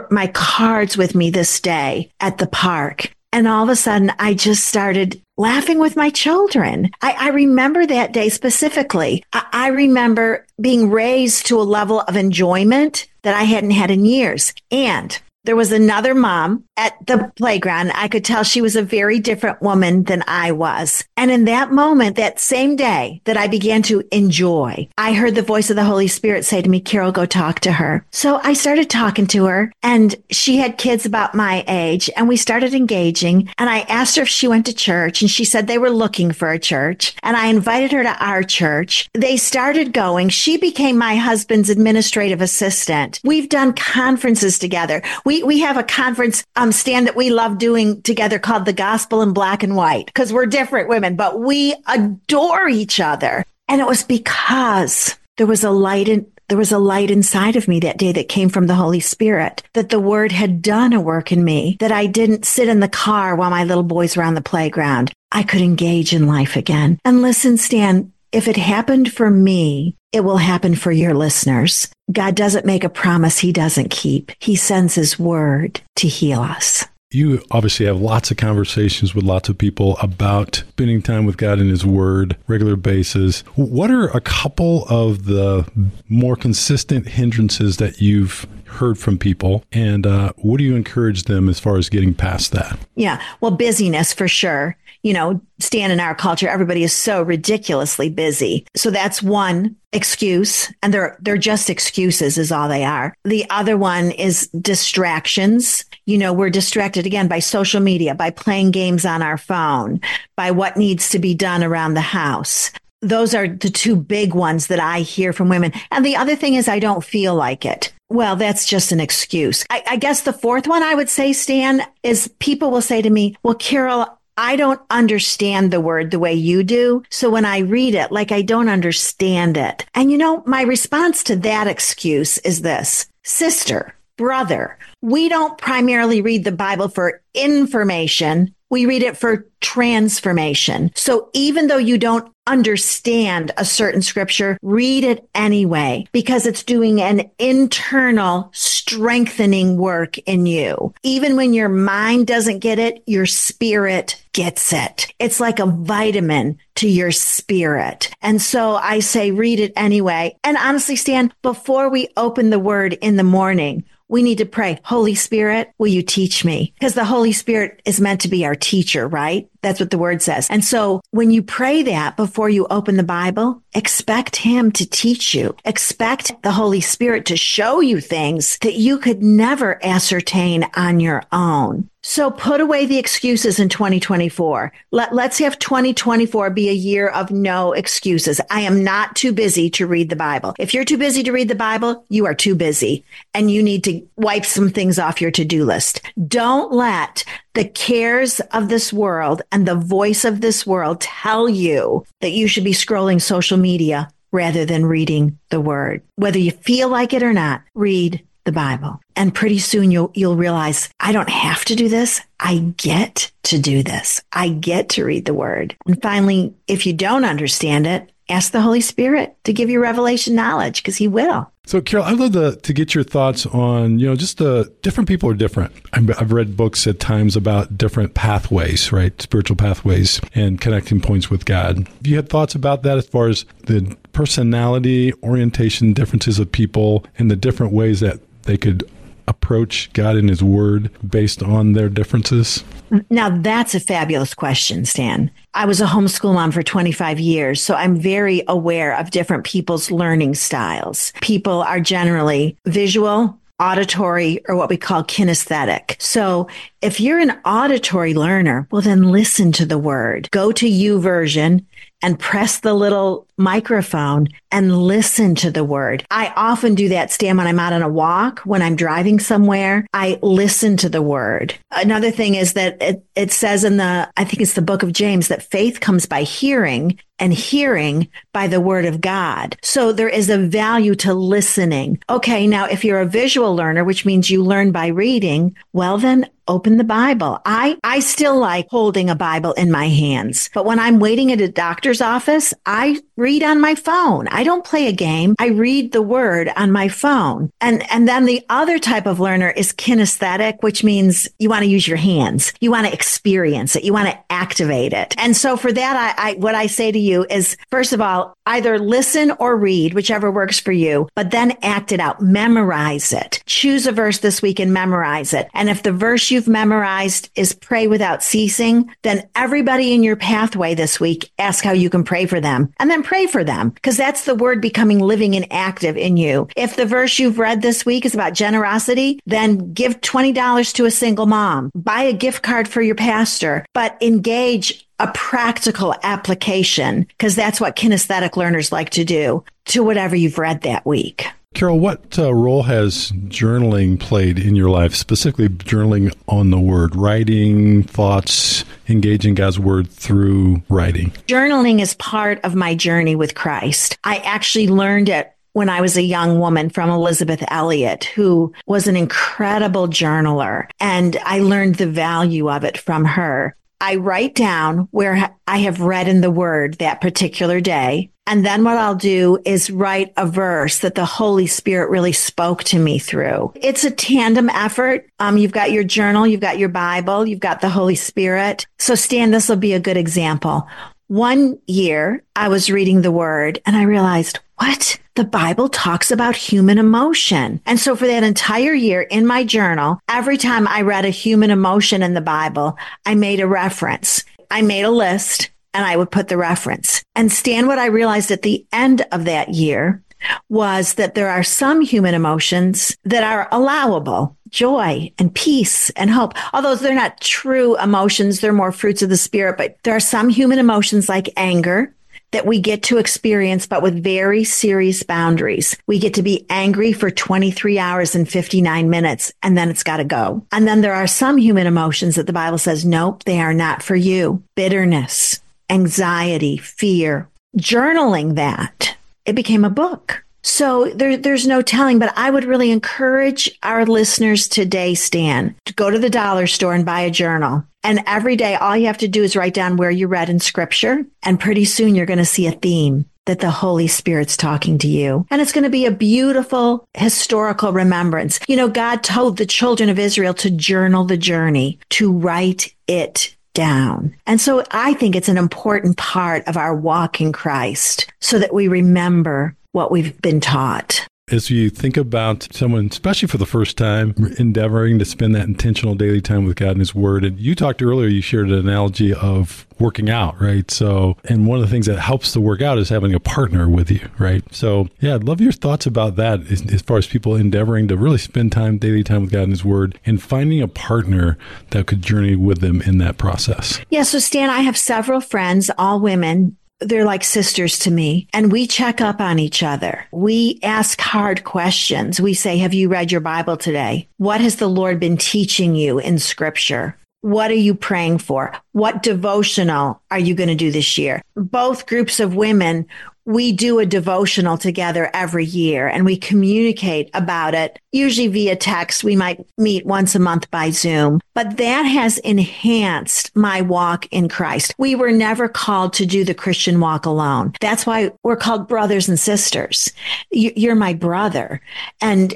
my 0.10 0.28
cards 0.28 0.98
with 0.98 1.14
me 1.14 1.30
this 1.30 1.60
day 1.60 2.12
at 2.20 2.40
the 2.40 2.48
park. 2.48 3.14
And 3.32 3.48
all 3.48 3.64
of 3.64 3.70
a 3.70 3.76
sudden 3.76 4.12
I 4.18 4.34
just 4.34 4.66
started 4.66 5.22
laughing 5.38 5.78
with 5.78 5.96
my 5.96 6.10
children. 6.10 6.90
I, 7.02 7.12
I 7.20 7.30
remember 7.30 7.86
that 7.86 8.12
day 8.12 8.30
specifically. 8.30 9.24
I, 9.34 9.46
I 9.54 9.68
remember 9.68 10.48
being 10.60 10.90
raised 10.90 11.46
to 11.48 11.60
a 11.60 11.64
level 11.64 12.02
of 12.02 12.16
enjoyment 12.16 13.08
that 13.22 13.36
I 13.36 13.44
hadn't 13.44 13.72
had 13.72 13.92
in 13.92 14.06
years. 14.06 14.54
And 14.72 15.20
there 15.44 15.56
was 15.56 15.72
another 15.72 16.16
mom 16.16 16.64
at 16.78 16.94
the 17.06 17.32
playground. 17.36 17.92
I 17.94 18.08
could 18.08 18.24
tell 18.24 18.44
she 18.44 18.62
was 18.62 18.76
a 18.76 18.82
very 18.82 19.20
different 19.20 19.62
woman 19.62 20.04
than 20.04 20.24
I 20.26 20.52
was. 20.52 21.04
And 21.18 21.30
in 21.32 21.46
that 21.46 21.72
moment, 21.72 22.16
that 22.16 22.40
same 22.40 22.76
day 22.76 23.22
that 23.26 23.38
I 23.38 23.48
began 23.48 23.82
to 23.84 24.04
enjoy, 24.12 24.88
I 24.98 25.14
heard 25.14 25.36
the 25.36 25.42
voice 25.42 25.70
of 25.70 25.76
the 25.76 25.84
Holy 25.84 26.08
Spirit 26.08 26.46
say 26.46 26.62
to 26.62 26.70
me, 26.70 26.80
Carol, 26.80 27.12
go 27.12 27.26
talk 27.26 27.60
to 27.62 27.74
her. 27.74 28.06
So 28.12 28.40
I 28.44 28.54
started 28.54 28.90
talking 28.90 29.28
to 29.28 29.46
her 29.46 29.72
and 29.84 30.16
she 30.32 30.58
had 30.58 30.78
kids 30.78 31.06
about 31.06 31.36
my 31.36 31.64
age 31.68 32.10
and 32.16 32.28
we 32.28 32.38
started 32.38 32.74
engaging. 32.74 33.50
And 33.58 33.70
I 33.70 33.80
asked 33.82 34.16
her 34.16 34.24
if 34.24 34.30
she 34.30 34.48
went 34.48 34.66
to 34.68 34.74
church 34.74 35.22
and 35.22 35.30
she 35.30 35.46
said 35.46 35.68
they 35.68 35.78
were 35.78 35.90
looking 35.90 36.32
for 36.32 36.52
a 36.52 36.60
church. 36.60 37.16
And 37.22 37.36
I 37.36 37.48
invited 37.48 37.92
her 37.92 38.04
to 38.04 38.26
our 38.26 38.44
church. 38.44 39.10
They 39.14 39.38
started 39.38 39.94
going. 39.94 40.30
She 40.30 40.58
became 40.58 40.98
my 40.98 41.16
husband's 41.16 41.70
administrative 41.70 42.42
assistant. 42.42 43.20
We've 43.24 43.50
done 43.50 43.74
conferences 43.74 44.58
together. 44.58 45.02
We, 45.26 45.33
we 45.42 45.62
have 45.62 45.78
a 45.78 45.84
conference 45.84 46.44
um, 46.56 46.72
Stan 46.72 47.06
that 47.06 47.16
we 47.16 47.32
love 47.32 47.58
doing 47.58 48.02
together 48.04 48.38
called 48.38 48.66
the 48.66 48.74
gospel 48.74 49.22
in 49.22 49.34
black 49.34 49.64
and 49.64 49.76
white 49.76 50.06
because 50.08 50.32
we're 50.32 50.46
different 50.46 50.90
women, 50.90 51.16
but 51.16 51.40
we 51.40 51.74
adore 51.88 52.68
each 52.68 53.00
other. 53.00 53.44
And 53.68 53.82
it 53.82 53.88
was 53.88 54.04
because 54.04 55.18
there 55.38 55.48
was 55.48 55.64
a 55.64 55.72
light 55.72 56.08
in, 56.08 56.28
there 56.50 56.58
was 56.58 56.72
a 56.72 56.78
light 56.78 57.10
inside 57.10 57.56
of 57.56 57.68
me 57.68 57.80
that 57.80 57.98
day 57.98 58.12
that 58.12 58.30
came 58.30 58.50
from 58.50 58.68
the 58.68 58.76
Holy 58.76 59.00
Spirit, 59.00 59.64
that 59.74 59.90
the 59.90 60.00
word 60.00 60.32
had 60.32 60.62
done 60.62 60.94
a 60.94 61.02
work 61.02 61.32
in 61.32 61.44
me, 61.44 61.78
that 61.80 61.92
I 61.92 62.06
didn't 62.06 62.46
sit 62.46 62.68
in 62.68 62.82
the 62.82 62.90
car 62.90 63.36
while 63.36 63.50
my 63.50 63.64
little 63.64 63.84
boys 63.84 64.16
were 64.16 64.24
on 64.24 64.36
the 64.36 64.42
playground. 64.42 65.12
I 65.32 65.44
could 65.44 65.62
engage 65.62 66.14
in 66.14 66.28
life 66.28 66.56
again. 66.56 67.00
And 67.06 67.22
listen, 67.22 67.58
Stan, 67.58 68.12
if 68.32 68.48
it 68.48 68.58
happened 68.58 69.12
for 69.12 69.30
me, 69.30 69.96
it 70.14 70.24
will 70.24 70.38
happen 70.38 70.76
for 70.76 70.92
your 70.92 71.14
listeners. 71.14 71.90
God 72.12 72.36
doesn't 72.36 72.66
make 72.66 72.84
a 72.84 72.90
promise 72.90 73.40
he 73.40 73.52
doesn't 73.52 73.90
keep. 73.90 74.32
He 74.40 74.56
sends 74.56 74.96
his 74.96 75.20
word 75.20 75.82
to 75.98 76.08
heal 76.08 76.40
us 76.40 76.86
you 77.14 77.44
obviously 77.52 77.86
have 77.86 78.02
lots 78.02 78.32
of 78.32 78.38
conversations 78.38 79.14
with 79.14 79.24
lots 79.24 79.48
of 79.48 79.58
people 79.58 79.98
about 80.02 80.64
spending 80.70 81.02
time 81.02 81.26
with 81.26 81.38
God 81.38 81.60
in 81.60 81.70
His 81.70 81.86
Word, 81.86 82.36
regular 82.48 82.76
basis. 82.76 83.42
What 83.56 83.92
are 83.92 84.08
a 84.10 84.22
couple 84.22 84.86
of 84.90 85.26
the 85.26 85.70
more 86.10 86.36
consistent 86.36 87.08
hindrances 87.08 87.78
that 87.78 88.02
you've 88.02 88.48
heard 88.74 88.98
from 88.98 89.18
people, 89.18 89.64
and 89.72 90.06
uh, 90.06 90.34
what 90.38 90.58
do 90.58 90.64
you 90.64 90.76
encourage 90.76 91.24
them 91.24 91.50
as 91.50 91.60
far 91.60 91.78
as 91.78 91.90
getting 91.90 92.14
past 92.14 92.52
that? 92.52 92.78
Yeah, 92.96 93.22
well, 93.42 93.52
busyness 93.52 94.14
for 94.14 94.28
sure. 94.28 94.76
You 95.04 95.14
know, 95.14 95.42
Stan 95.60 95.92
in 95.92 96.00
our 96.00 96.16
culture, 96.16 96.48
everybody 96.48 96.84
is 96.84 96.94
so 96.94 97.24
ridiculously 97.24 98.10
busy. 98.10 98.66
So 98.74 98.90
that's 98.90 99.22
one 99.22 99.76
excuse, 99.92 100.72
and 100.82 100.94
they're 100.94 101.18
they're 101.22 101.38
just 101.38 101.70
excuses, 101.70 102.38
is 102.38 102.52
all 102.52 102.70
they 102.70 102.86
are. 102.86 103.14
The 103.26 103.46
other 103.50 103.78
one 103.78 104.12
is 104.12 104.48
distractions. 104.50 105.86
You 106.06 106.18
know, 106.18 106.32
we're 106.34 106.50
distracted 106.50 107.06
again 107.06 107.28
by 107.28 107.40
social 107.40 107.82
media, 107.82 108.16
by 108.16 108.30
playing 108.30 108.72
games 108.72 109.06
on 109.06 109.22
our 109.22 109.38
phone, 109.38 110.00
by 110.36 110.52
what 110.52 110.78
needs 110.78 111.10
to 111.10 111.20
be 111.20 111.34
done 111.34 111.64
around 111.64 111.94
the 111.94 112.02
house 112.02 112.72
those 113.04 113.36
are 113.36 113.48
the 113.48 113.70
two 113.70 113.96
big 113.96 114.34
ones 114.34 114.68
that 114.68 114.80
I 114.80 115.02
hear 115.02 115.34
from 115.34 115.50
women. 115.50 115.74
And 115.92 116.06
the 116.06 116.16
other 116.16 116.36
thing 116.36 116.56
is, 116.56 116.68
I 116.68 116.80
don't 116.80 117.04
feel 117.04 117.36
like 117.36 117.66
it. 117.66 117.93
Well, 118.10 118.36
that's 118.36 118.66
just 118.66 118.92
an 118.92 119.00
excuse. 119.00 119.66
I, 119.70 119.84
I, 119.88 119.96
guess 119.96 120.22
the 120.22 120.34
fourth 120.34 120.68
one 120.68 120.84
I 120.84 120.94
would 120.94 121.10
say, 121.10 121.34
Stan, 121.34 121.82
is 122.04 122.28
people 122.40 122.70
will 122.70 122.82
say 122.82 123.02
to 123.02 123.10
me, 123.10 123.36
well, 123.42 123.56
Carol, 123.56 124.20
I 124.38 124.56
don't 124.56 124.82
understand 124.90 125.72
the 125.72 125.82
word 125.82 126.12
the 126.12 126.20
way 126.20 126.34
you 126.34 126.64
do. 126.64 127.04
So 127.10 127.30
when 127.30 127.46
I 127.46 127.60
read 127.60 127.96
it, 127.96 128.12
like 128.12 128.32
I 128.32 128.42
don't 128.42 128.70
understand 128.70 129.58
it. 129.58 129.86
And 129.94 130.12
you 130.12 130.18
know, 130.18 130.44
my 130.46 130.64
response 130.64 131.24
to 131.26 131.36
that 131.38 131.68
excuse 131.68 132.40
is 132.40 132.62
this 132.62 133.08
sister, 133.24 133.96
brother, 134.18 134.78
we 135.02 135.30
don't 135.30 135.58
primarily 135.58 136.22
read 136.22 136.44
the 136.44 136.52
Bible 136.52 136.90
for 136.90 137.22
information. 137.34 138.54
We 138.74 138.88
read 138.88 139.04
it 139.04 139.16
for 139.16 139.46
transformation. 139.62 140.92
So 140.96 141.30
even 141.34 141.68
though 141.68 141.78
you 141.78 142.00
don't 142.00 142.34
understand 142.48 143.52
a 143.56 143.66
certain 143.66 144.02
scripture, 144.02 144.58
read 144.64 145.04
it 145.04 145.30
anyway 145.36 146.06
because 146.12 146.48
it's 146.48 146.64
doing 146.64 147.00
an 147.00 147.30
internal 147.38 148.50
strengthening 148.52 149.78
work 149.78 150.18
in 150.18 150.48
you. 150.48 150.92
Even 151.04 151.36
when 151.36 151.54
your 151.54 151.70
mind 151.70 152.26
doesn't 152.26 152.60
get 152.60 152.80
it, 152.80 153.04
your 153.06 153.28
spirit 153.28 154.20
gets 154.34 154.74
it. 154.74 155.14
It's 155.20 155.40
like 155.40 155.60
a 155.60 155.68
vitamin 155.68 156.58
to 156.76 156.90
your 156.90 157.12
spirit. 157.12 158.10
And 158.24 158.42
so 158.42 158.76
I 158.76 159.00
say 159.00 159.30
read 159.30 159.60
it 159.60 159.74
anyway. 159.76 160.36
And 160.44 160.58
honestly, 160.58 160.96
Stan, 160.96 161.32
before 161.44 161.90
we 161.90 162.10
open 162.18 162.50
the 162.50 162.58
word 162.58 162.94
in 162.94 163.18
the 163.18 163.24
morning, 163.24 163.84
we 164.14 164.22
need 164.22 164.38
to 164.38 164.46
pray, 164.46 164.80
Holy 164.84 165.16
Spirit, 165.16 165.74
will 165.80 165.88
you 165.88 166.04
teach 166.04 166.46
me? 166.46 166.72
Because 166.76 166.94
the 166.94 167.04
Holy 167.04 167.32
Spirit 167.32 167.82
is 167.84 168.00
meant 168.00 168.22
to 168.22 168.28
be 168.28 168.46
our 168.46 168.54
teacher, 168.54 169.08
right? 169.08 169.50
That's 169.64 169.80
what 169.80 169.90
the 169.90 169.98
word 169.98 170.22
says. 170.22 170.48
And 170.52 170.64
so 170.64 171.02
when 171.10 171.32
you 171.32 171.42
pray 171.42 171.82
that 171.82 172.16
before 172.16 172.48
you 172.48 172.68
open 172.70 172.96
the 172.96 173.04
Bible, 173.04 173.64
expect 173.74 174.36
him 174.36 174.72
to 174.74 174.88
teach 174.88 175.34
you. 175.34 175.56
Expect 175.66 176.32
the 176.44 176.52
Holy 176.52 176.80
Spirit 176.80 177.26
to 177.26 177.38
show 177.38 177.80
you 177.80 178.00
things 178.00 178.60
that 178.60 178.76
you 178.76 179.00
could 179.00 179.24
never 179.24 179.84
ascertain 179.84 180.68
on 180.76 181.00
your 181.00 181.24
own. 181.32 181.90
So 182.06 182.30
put 182.30 182.60
away 182.60 182.86
the 182.86 183.00
excuses 183.00 183.60
in 183.60 183.70
2024. 183.70 184.74
Let, 184.92 185.16
let's 185.16 185.40
have 185.40 185.58
2024 185.58 186.50
be 186.50 186.70
a 186.70 186.74
year 186.74 187.08
of 187.08 187.32
no 187.32 187.72
excuses. 187.72 188.42
I 188.50 188.62
am 188.62 188.84
not 188.84 189.16
too 189.16 189.32
busy 189.32 189.70
to 189.72 189.88
read 189.88 190.10
the 190.10 190.16
Bible. 190.18 190.54
If 190.60 190.74
you're 190.74 190.84
too 190.84 190.98
busy 190.98 191.24
to 191.24 191.32
read 191.32 191.48
the 191.48 191.56
Bible, 191.56 192.06
you 192.10 192.26
are 192.26 192.36
too 192.36 192.56
busy 192.56 193.06
and 193.34 193.50
you 193.50 193.64
need 193.64 193.86
to 193.86 194.06
wipe 194.18 194.46
some 194.46 194.70
things 194.70 195.00
off 195.00 195.22
your 195.22 195.32
to-do 195.32 195.64
list. 195.64 196.02
Don't 196.28 196.74
let 196.74 197.24
the 197.54 197.66
cares 197.66 198.42
of 198.52 198.68
this 198.68 198.92
world 198.92 199.42
and 199.54 199.66
the 199.66 199.76
voice 199.76 200.26
of 200.26 200.42
this 200.42 200.68
world 200.68 201.00
tell 201.00 201.48
you 201.48 202.06
that 202.20 202.32
you 202.32 202.48
should 202.48 202.66
be 202.66 202.74
scrolling 202.74 203.22
social 203.22 203.58
media 203.58 204.10
rather 204.34 204.66
than 204.66 204.86
reading 204.86 205.40
the 205.50 205.62
word. 205.62 206.02
Whether 206.18 206.40
you 206.40 206.52
feel 206.52 206.90
like 206.90 207.14
it 207.14 207.24
or 207.24 207.34
not, 207.34 207.62
read 207.76 208.26
the 208.46 208.52
Bible. 208.52 209.00
And 209.16 209.34
pretty 209.34 209.60
soon 209.60 209.92
you'll, 209.92 210.12
you'll 210.14 210.36
realize 210.36 210.90
I 211.00 211.12
don't 211.12 211.30
have 211.30 211.66
to 211.66 211.76
do 211.76 211.90
this. 211.90 212.22
I 212.40 212.74
get 212.78 213.32
to 213.44 213.60
do 213.60 213.84
this. 213.84 214.22
I 214.32 214.50
get 214.50 214.90
to 214.90 215.06
read 215.06 215.26
the 215.26 215.34
word. 215.34 215.76
And 215.86 216.02
finally, 216.02 216.54
if 216.68 216.86
you 216.86 216.94
don't 216.94 217.26
understand 217.26 217.88
it, 217.88 218.12
ask 218.30 218.52
the 218.52 218.62
Holy 218.62 218.82
Spirit 218.82 219.36
to 219.44 219.54
give 219.54 219.70
you 219.70 219.82
revelation 219.82 220.36
knowledge 220.36 220.82
because 220.82 220.98
he 220.98 221.08
will. 221.08 221.50
So, 221.66 221.80
Carol, 221.80 222.06
I'd 222.06 222.18
love 222.18 222.34
to, 222.34 222.58
to 222.58 222.74
get 222.74 222.94
your 222.94 223.06
thoughts 223.06 223.46
on, 223.46 223.98
you 223.98 224.08
know, 224.08 224.16
just 224.18 224.38
the 224.38 224.74
different 224.82 225.08
people 225.08 225.30
are 225.30 225.34
different. 225.34 225.74
I've 225.94 226.34
read 226.34 226.58
books 226.58 226.86
at 226.88 227.00
times 227.00 227.38
about 227.38 227.78
different 227.78 228.16
pathways, 228.16 228.92
right? 228.92 229.20
Spiritual 229.22 229.56
pathways 229.56 230.20
and 230.36 230.60
connecting 230.60 231.00
points 231.00 231.30
with 231.30 231.46
God. 231.46 231.88
Have 231.88 232.08
you 232.08 232.18
had 232.18 232.28
thoughts 232.28 232.54
about 232.54 232.84
that 232.84 232.98
as 232.98 233.08
far 233.08 233.30
as 233.30 233.46
the 233.66 233.96
personality, 234.12 235.14
orientation 235.24 235.94
differences 235.94 236.38
of 236.38 236.52
people 236.52 237.06
and 237.18 237.32
the 237.32 237.38
different 237.38 237.72
ways 237.72 238.02
that 238.02 238.20
they 238.44 238.58
could 238.58 238.90
approach 239.28 239.92
God 239.94 240.16
and 240.16 240.30
His 240.30 240.44
Word 240.44 240.90
based 241.08 241.42
on 241.42 241.74
their 241.74 241.90
differences? 241.90 242.64
Now, 243.10 243.30
that's 243.30 243.74
a 243.74 243.80
fabulous 243.80 244.34
question, 244.34 244.86
Stan. 244.86 245.32
I 245.54 245.66
was 245.66 245.82
a 245.82 245.86
homeschool 245.86 246.34
mom 246.34 246.52
for 246.52 246.64
25 246.64 247.20
years, 247.20 247.62
so 247.62 247.76
I'm 247.76 248.00
very 248.00 248.44
aware 248.48 248.98
of 248.98 249.12
different 249.12 249.46
people's 249.46 249.92
learning 249.92 250.36
styles. 250.36 251.14
People 251.22 251.64
are 251.64 251.80
generally 251.80 252.58
visual, 252.66 253.40
auditory, 253.60 254.42
or 254.48 254.56
what 254.56 254.70
we 254.70 254.78
call 254.78 255.04
kinesthetic. 255.04 256.00
So 256.02 256.48
if 256.82 257.00
you're 257.00 257.20
an 257.20 257.40
auditory 257.46 258.14
learner, 258.14 258.68
well, 258.72 258.82
then 258.82 259.04
listen 259.04 259.52
to 259.54 259.66
the 259.66 259.78
word. 259.78 260.30
Go 260.32 260.52
to 260.52 260.68
you 260.68 261.00
version 261.00 261.66
and 262.02 262.20
press 262.20 262.60
the 262.60 262.74
little 262.74 263.28
microphone 263.38 264.28
and 264.54 264.78
listen 264.78 265.34
to 265.36 265.52
the 265.52 265.64
word. 265.64 266.06
I 266.12 266.32
often 266.36 266.76
do 266.76 266.88
that, 266.90 267.12
Stan, 267.12 267.36
when 267.36 267.48
I'm 267.48 267.60
out 267.60 267.74
on 267.74 267.82
a 267.82 267.90
walk, 267.90 268.40
when 268.42 268.62
I'm 268.62 268.76
driving 268.76 269.20
somewhere, 269.20 269.86
I 269.94 270.20
listen 270.22 270.78
to 270.78 270.90
the 270.90 271.02
word. 271.02 271.56
Another 271.72 272.12
thing 272.12 272.36
is 272.36 272.54
that 272.54 272.82
it, 272.82 273.04
it 273.16 273.32
says 273.32 273.64
in 273.64 273.78
the, 273.78 274.10
I 274.16 274.24
think 274.24 274.42
it's 274.42 274.54
the 274.54 274.62
book 274.62 274.84
of 274.84 274.94
James, 274.94 275.28
that 275.28 275.44
faith 275.44 275.80
comes 275.80 276.06
by 276.06 276.22
hearing 276.22 277.00
and 277.20 277.34
hearing 277.34 278.10
by 278.34 278.48
the 278.48 278.62
word 278.62 278.86
of 278.86 279.02
God. 279.02 279.58
So 279.62 279.92
there 279.92 280.10
is 280.10 280.30
a 280.30 280.38
value 280.38 280.96
to 280.96 281.14
listening. 281.14 282.02
Okay. 282.10 282.48
Now, 282.48 282.66
if 282.66 282.84
you're 282.84 283.02
a 283.02 283.06
visual 283.06 283.56
learner, 283.56 283.84
which 283.84 284.06
means 284.06 284.30
you 284.30 284.44
learn 284.44 284.72
by 284.72 284.88
reading, 284.88 285.56
well, 285.74 285.98
then 285.98 286.30
open 286.48 286.78
the 286.78 286.84
Bible. 286.84 287.40
I, 287.46 287.78
I 287.84 288.02
still 288.02 288.38
like 288.38 288.68
holding 288.70 289.10
a 289.10 289.16
Bible 289.16 289.54
in 289.54 289.72
my 289.72 289.88
hands, 289.88 290.50
but 290.54 290.66
when 290.66 290.80
I'm 290.80 291.00
waiting 291.00 291.32
at 291.32 291.40
a 291.40 291.48
doctor's 291.48 292.02
office, 292.02 292.54
I 292.66 293.00
read 293.16 293.44
on 293.44 293.62
my 293.62 293.76
phone. 293.76 294.28
Don't 294.44 294.66
play 294.66 294.88
a 294.88 294.92
game. 294.92 295.36
I 295.40 295.48
read 295.48 295.92
the 295.92 296.02
word 296.02 296.52
on 296.56 296.72
my 296.72 296.88
phone. 296.88 297.52
And, 297.62 297.90
and 297.92 298.08
then 298.08 298.26
the 298.26 298.44
other 298.50 298.80
type 298.80 299.06
of 299.06 299.20
learner 299.20 299.50
is 299.50 299.74
kinesthetic, 299.74 300.62
which 300.62 300.84
means 300.84 301.28
you 301.40 301.50
want 301.50 301.64
to 301.64 301.70
use 301.70 301.88
your 301.88 301.98
hands. 301.98 302.54
You 302.60 302.72
want 302.72 302.88
to 302.88 302.94
experience 302.94 303.76
it. 303.76 303.84
You 303.84 303.94
want 303.94 304.10
to 304.10 304.20
activate 304.30 304.94
it. 304.94 305.16
And 305.18 305.36
so 305.36 305.58
for 305.58 305.72
that, 305.72 306.16
I, 306.18 306.32
I 306.32 306.34
what 306.36 306.56
I 306.56 306.68
say 306.68 306.92
to 306.92 307.00
you 307.00 307.26
is 307.30 307.58
first 307.70 307.94
of 307.94 308.02
all, 308.02 308.36
either 308.46 308.78
listen 308.80 309.32
or 309.40 309.56
read, 309.56 309.94
whichever 309.94 310.32
works 310.32 310.60
for 310.60 310.72
you, 310.72 311.08
but 311.16 311.32
then 311.32 311.58
act 311.62 311.92
it 311.92 312.00
out. 312.00 312.22
Memorize 312.22 313.14
it. 313.14 313.42
Choose 313.46 313.88
a 313.88 313.92
verse 313.92 314.20
this 314.20 314.42
week 314.42 314.60
and 314.60 314.74
memorize 314.74 315.34
it. 315.34 315.50
And 315.54 315.70
if 315.70 315.84
the 315.84 315.92
verse 315.92 316.30
you've 316.30 316.48
memorized 316.48 317.30
is 317.36 317.54
pray 317.54 317.88
without 317.88 318.24
ceasing, 318.24 318.94
then 319.04 319.28
everybody 319.36 319.94
in 319.94 320.04
your 320.04 320.16
pathway 320.16 320.76
this 320.76 321.00
week, 321.00 321.32
ask 321.38 321.64
how 321.64 321.72
you 321.72 321.90
can 321.90 322.04
pray 322.04 322.26
for 322.26 322.42
them 322.42 322.74
and 322.80 322.90
then 322.90 323.04
pray 323.04 323.28
for 323.28 323.44
them 323.44 323.70
because 323.70 323.98
that's 323.98 324.26
the 324.26 324.33
word 324.36 324.62
becoming 324.62 325.00
living 325.00 325.36
and 325.36 325.48
active 325.52 325.98
in 325.98 326.18
you. 326.18 326.48
If 326.56 326.76
the 326.76 326.86
verse 326.86 327.20
you've 327.20 327.40
read 327.40 327.62
this 327.62 327.86
week 327.86 328.06
is 328.06 328.14
about 328.14 328.34
generosity, 328.34 329.20
then 329.26 329.74
give 329.74 330.02
$20 330.02 330.74
to 330.74 330.86
a 330.86 330.92
single 330.92 331.26
mom, 331.26 331.72
buy 331.76 332.04
a 332.04 332.14
gift 332.14 332.44
card 332.44 332.68
for 332.68 332.82
your 332.82 332.96
pastor, 332.96 333.66
but 333.74 333.98
engage 334.02 334.88
a 335.00 335.12
practical 335.14 335.96
application 336.04 337.04
because 337.04 337.36
that's 337.36 337.60
what 337.60 337.76
kinesthetic 337.76 338.38
learners 338.38 338.72
like 338.72 338.92
to 338.92 339.04
do 339.04 339.44
to 339.66 339.84
whatever 339.84 340.16
you've 340.16 340.38
read 340.38 340.62
that 340.62 340.86
week. 340.86 341.26
Carol, 341.54 341.80
what 341.80 342.18
uh, 342.18 342.34
role 342.34 342.64
has 342.64 343.12
journaling 343.28 344.00
played 344.00 344.40
in 344.40 344.56
your 344.56 344.70
life, 344.70 344.96
specifically 344.96 345.50
journaling 345.50 346.12
on 346.28 346.50
the 346.50 346.60
word, 346.60 346.96
writing 346.96 347.84
thoughts, 347.84 348.66
engaging 348.88 349.36
God's 349.36 349.60
word 349.60 349.90
through 349.90 350.62
writing? 350.70 351.12
Journaling 351.28 351.82
is 351.82 351.94
part 351.96 352.40
of 352.44 352.56
my 352.56 352.76
journey 352.76 353.16
with 353.16 353.36
Christ. 353.36 353.98
I 354.04 354.18
actually 354.18 354.68
learned 354.68 355.10
it 355.10 355.34
when 355.54 355.70
I 355.70 355.82
was 355.82 355.98
a 355.98 356.02
young 356.02 356.40
woman 356.40 356.70
from 356.70 356.90
Elisabeth 356.90 357.44
Elliot, 357.48 358.06
who 358.06 358.54
was 358.66 358.88
an 358.88 358.96
incredible 358.96 359.88
journaler. 359.88 360.68
And 360.80 361.18
I 361.24 361.40
learned 361.40 361.76
the 361.76 361.88
value 361.88 362.50
of 362.50 362.64
it 362.64 362.78
from 362.78 363.06
her. 363.06 363.56
I 363.82 363.96
write 363.96 364.36
down 364.36 364.88
where 364.92 365.36
I 365.48 365.58
have 365.60 365.82
read 365.82 366.08
in 366.08 366.22
the 366.22 366.32
word 366.32 366.76
that 366.76 367.02
particular 367.02 367.60
day. 367.62 368.12
And 368.26 368.46
then 368.46 368.64
what 368.64 368.78
I'll 368.78 368.96
do 368.96 369.38
is 369.44 369.70
write 369.70 370.14
a 370.16 370.26
verse 370.26 370.80
that 370.80 370.96
the 370.96 371.04
Holy 371.04 371.46
Spirit 371.46 371.90
really 371.90 372.14
spoke 372.14 372.64
to 372.66 372.80
me 372.80 372.98
through. 372.98 373.52
It's 373.56 373.84
a 373.84 373.92
tandem 373.92 374.50
effort. 374.50 375.10
Um, 375.20 375.38
you've 375.38 375.52
got 375.52 375.72
your 375.72 375.84
journal, 375.84 376.26
you've 376.26 376.40
got 376.40 376.58
your 376.58 376.70
Bible, 376.70 377.28
you've 377.28 377.42
got 377.42 377.60
the 377.60 377.70
Holy 377.70 377.96
Spirit. 377.96 378.66
So 378.80 378.96
Stan, 378.96 379.32
this 379.32 379.50
will 379.50 379.58
be 379.58 379.74
a 379.74 379.80
good 379.80 379.98
example. 379.98 380.68
One 381.08 381.60
year 381.68 382.24
I 382.36 382.48
was 382.48 382.72
reading 382.72 383.02
the 383.02 383.12
word 383.12 383.60
and 383.66 383.76
I 383.76 383.84
realized, 383.84 384.40
what? 384.56 385.00
The 385.16 385.24
Bible 385.24 385.70
talks 385.70 386.10
about 386.10 386.36
human 386.36 386.80
emotion. 386.80 387.62
And 387.66 387.80
so 387.80 387.96
for 387.96 388.08
that 388.08 388.24
entire 388.24 388.74
year 388.74 389.02
in 389.02 389.28
my 389.28 389.44
journal, 389.44 390.00
every 390.10 390.38
time 390.38 390.68
I 390.68 390.82
read 390.82 391.06
a 391.06 391.10
human 391.10 391.52
emotion 391.52 392.02
in 392.02 392.14
the 392.16 392.22
Bible, 392.22 392.78
I 393.06 393.14
made 393.14 393.40
a 393.40 393.48
reference. 393.48 394.24
I 394.50 394.62
made 394.64 394.84
a 394.84 394.90
list 394.90 395.52
and 395.74 395.86
I 395.86 395.98
would 395.98 396.12
put 396.12 396.28
the 396.28 396.38
reference. 396.38 397.04
And 397.16 397.32
Stan, 397.32 397.68
what 397.68 397.80
I 397.80 397.88
realized 397.88 398.32
at 398.32 398.42
the 398.42 398.66
end 398.72 399.06
of 399.12 399.26
that 399.26 399.50
year 399.50 400.04
was 400.50 400.96
that 400.96 401.16
there 401.16 401.30
are 401.30 401.44
some 401.44 401.82
human 401.82 402.14
emotions 402.14 402.96
that 403.04 403.24
are 403.24 403.48
allowable. 403.52 404.38
Joy 404.50 405.12
and 405.18 405.34
peace 405.34 405.90
and 405.92 406.12
hope. 406.12 406.34
Although 406.54 406.76
they're 406.76 406.94
not 406.94 407.20
true 407.20 407.78
emotions, 407.80 408.40
they're 408.40 408.54
more 408.54 408.72
fruits 408.72 409.02
of 409.02 409.10
the 409.10 409.18
spirit, 409.18 409.58
but 409.58 409.78
there 409.84 409.96
are 409.96 410.00
some 410.00 410.30
human 410.30 410.60
emotions 410.60 411.10
like 411.10 411.30
anger, 411.36 411.94
that 412.34 412.46
we 412.46 412.60
get 412.60 412.84
to 412.84 412.98
experience, 412.98 413.66
but 413.66 413.82
with 413.82 414.04
very 414.04 414.44
serious 414.44 415.02
boundaries. 415.04 415.78
We 415.88 415.98
get 415.98 416.16
to 416.16 416.24
be 416.24 416.46
angry 416.50 416.92
for 416.92 417.10
23 417.10 417.80
hours 417.80 418.16
and 418.16 418.30
59 418.30 418.90
minutes, 418.90 419.32
and 419.42 419.58
then 419.58 419.70
it's 419.70 419.84
got 419.84 419.98
to 419.98 420.04
go. 420.04 420.46
And 420.52 420.68
then 420.68 420.82
there 420.82 420.94
are 420.94 421.08
some 421.08 421.38
human 421.38 421.66
emotions 421.66 422.16
that 422.16 422.28
the 422.28 422.34
Bible 422.34 422.58
says, 422.58 422.86
nope, 422.86 423.24
they 423.24 423.40
are 423.40 423.54
not 423.54 423.82
for 423.82 423.96
you. 423.96 424.44
Bitterness, 424.56 425.42
anxiety, 425.70 426.58
fear. 426.58 427.30
Journaling 427.58 428.36
that, 428.36 428.98
it 429.26 429.34
became 429.34 429.64
a 429.64 429.70
book. 429.70 430.24
So 430.44 430.92
there, 430.94 431.18
there's 431.18 431.48
no 431.48 431.62
telling, 431.62 432.00
but 432.00 432.14
I 432.16 432.30
would 432.30 432.44
really 432.44 432.72
encourage 432.72 433.58
our 433.64 433.86
listeners 433.86 434.48
today, 434.48 434.94
Stan, 434.94 435.56
to 435.66 435.74
go 435.74 435.90
to 435.90 435.98
the 435.98 436.10
dollar 436.10 436.48
store 436.48 436.74
and 436.74 436.86
buy 436.86 437.02
a 437.02 437.12
journal. 437.12 437.64
And 437.84 438.04
every 438.06 438.36
day, 438.36 438.56
all 438.56 438.78
you 438.78 438.88
have 438.88 438.98
to 439.00 439.08
do 439.08 439.24
is 439.24 439.36
write 439.36 439.54
down 439.54 439.78
where 439.78 439.92
you 439.92 440.08
read 440.08 440.30
in 440.30 440.40
scripture. 440.40 441.06
And 441.24 441.40
pretty 441.40 441.66
soon 441.66 441.96
you're 441.96 442.06
going 442.06 442.20
to 442.20 442.26
see 442.26 442.48
a 442.48 442.52
theme 442.52 443.06
that 443.26 443.40
the 443.40 443.52
Holy 443.52 443.88
Spirit's 443.88 444.36
talking 444.36 444.78
to 444.80 444.88
you. 444.88 445.26
And 445.30 445.42
it's 445.42 445.54
going 445.54 445.64
to 445.64 445.70
be 445.70 445.86
a 445.86 445.92
beautiful 445.92 446.86
historical 446.94 447.72
remembrance. 447.72 448.40
You 448.48 448.58
know, 448.58 448.68
God 448.68 449.04
told 449.04 449.38
the 449.38 449.46
children 449.46 449.90
of 449.90 450.00
Israel 450.00 450.34
to 450.36 450.52
journal 450.52 451.06
the 451.06 451.18
journey, 451.18 451.80
to 451.92 452.12
write 452.12 452.74
it 452.88 453.36
down. 453.54 454.16
And 454.26 454.42
so 454.42 454.64
I 454.72 454.94
think 454.96 455.16
it's 455.16 455.30
an 455.30 455.38
important 455.38 455.98
part 455.98 456.46
of 456.48 456.58
our 456.58 456.76
walk 456.76 457.22
in 457.22 457.32
Christ 457.32 458.12
so 458.20 458.40
that 458.40 458.54
we 458.54 458.68
remember 458.68 459.56
what 459.74 459.92
we've 459.92 460.20
been 460.22 460.40
taught. 460.40 461.06
As 461.32 461.50
you 461.50 461.70
think 461.70 461.96
about 461.96 462.50
someone, 462.52 462.90
especially 462.92 463.30
for 463.30 463.38
the 463.38 463.46
first 463.46 463.78
time, 463.78 464.14
endeavoring 464.38 465.00
to 465.00 465.06
spend 465.06 465.34
that 465.36 465.48
intentional 465.48 465.96
daily 465.96 466.20
time 466.20 466.44
with 466.44 466.58
God 466.58 466.72
and 466.72 466.80
His 466.80 466.94
Word, 466.94 467.24
and 467.24 467.40
you 467.40 467.56
talked 467.56 467.82
earlier, 467.82 468.08
you 468.08 468.22
shared 468.22 468.50
an 468.50 468.60
analogy 468.60 469.14
of 469.14 469.66
working 469.80 470.10
out, 470.10 470.40
right? 470.40 470.70
So, 470.70 471.16
and 471.24 471.48
one 471.48 471.60
of 471.60 471.66
the 471.66 471.72
things 471.72 471.86
that 471.86 471.98
helps 471.98 472.34
to 472.34 472.42
work 472.42 472.62
out 472.62 472.78
is 472.78 472.90
having 472.90 473.14
a 473.14 473.22
partner 473.22 473.70
with 473.70 473.90
you, 473.90 474.10
right? 474.20 474.44
So, 474.54 474.90
yeah, 475.00 475.16
I'd 475.16 475.24
love 475.24 475.40
your 475.40 475.54
thoughts 475.54 475.86
about 475.86 476.18
that 476.18 476.42
as, 476.52 476.62
as 476.72 476.82
far 476.82 476.98
as 476.98 477.08
people 477.08 477.36
endeavoring 477.36 477.88
to 477.88 477.98
really 477.98 478.18
spend 478.18 478.52
time, 478.52 478.78
daily 478.78 479.04
time 479.04 479.22
with 479.22 479.32
God 479.32 479.44
and 479.44 479.54
His 479.54 479.64
Word, 479.64 479.98
and 480.06 480.22
finding 480.22 480.62
a 480.62 480.68
partner 480.68 481.38
that 481.70 481.88
could 481.88 482.02
journey 482.02 482.36
with 482.36 482.60
them 482.60 482.82
in 482.82 482.98
that 482.98 483.18
process. 483.18 483.80
Yeah. 483.90 484.04
So, 484.04 484.20
Stan, 484.20 484.50
I 484.50 484.60
have 484.60 484.78
several 484.78 485.22
friends, 485.22 485.72
all 485.78 486.02
women, 486.02 486.58
they're 486.86 487.06
like 487.06 487.24
sisters 487.24 487.80
to 487.80 487.92
me 487.92 488.28
and 488.34 488.52
we 488.52 488.68
check 488.68 489.02
up 489.02 489.20
on 489.20 489.40
each 489.40 489.64
other. 489.64 490.06
We 490.12 490.60
ask 490.64 491.00
hard 491.00 491.44
questions. 491.44 492.20
We 492.20 492.34
say, 492.34 492.58
have 492.58 492.74
you 492.74 492.90
read 492.90 493.12
your 493.12 493.22
Bible 493.22 493.58
today? 493.58 494.08
What 494.18 494.42
has 494.42 494.58
the 494.58 494.70
Lord 494.70 495.00
been 495.00 495.18
teaching 495.18 495.76
you 495.76 496.00
in 496.00 496.20
scripture? 496.20 496.98
What 497.24 497.52
are 497.52 497.56
you 497.56 497.74
praying 497.74 498.18
for? 498.18 498.54
What 498.74 499.02
devotional 499.02 500.02
are 500.12 500.20
you 500.20 500.36
going 500.36 500.50
to 500.50 500.56
do 500.56 500.72
this 500.72 500.98
year? 500.98 501.22
Both 501.36 501.88
groups 501.88 502.20
of 502.20 502.36
women 502.36 502.86
we 503.26 503.54
do 503.54 503.80
a 503.80 503.86
devotional 503.86 504.58
together 504.58 505.10
every 505.14 505.46
year 505.46 505.88
and 505.88 506.06
we 506.06 506.18
communicate 506.18 507.10
about 507.14 507.54
it, 507.54 507.80
usually 507.92 508.28
via 508.28 508.56
text. 508.56 509.04
We 509.04 509.16
might 509.16 509.46
meet 509.58 509.86
once 509.86 510.14
a 510.16 510.20
month 510.20 510.52
by 510.52 510.72
Zoom, 510.72 511.22
but 511.34 511.58
that 511.58 511.84
has 511.84 512.18
enhanced 512.20 513.34
my 513.36 513.62
walk 513.62 514.08
in 514.12 514.28
Christ. 514.28 514.74
We 514.78 514.96
were 514.96 515.12
never 515.12 515.48
called 515.48 515.94
to 515.94 516.06
do 516.06 516.26
the 516.26 516.34
Christian 516.34 516.80
walk 516.80 517.06
alone. 517.06 517.54
That's 517.62 517.86
why 517.86 518.12
we're 518.24 518.36
called 518.36 518.68
brothers 518.68 519.08
and 519.08 519.20
sisters. 519.20 519.92
You're 520.32 520.76
my 520.76 520.94
brother. 520.94 521.62
And 522.02 522.36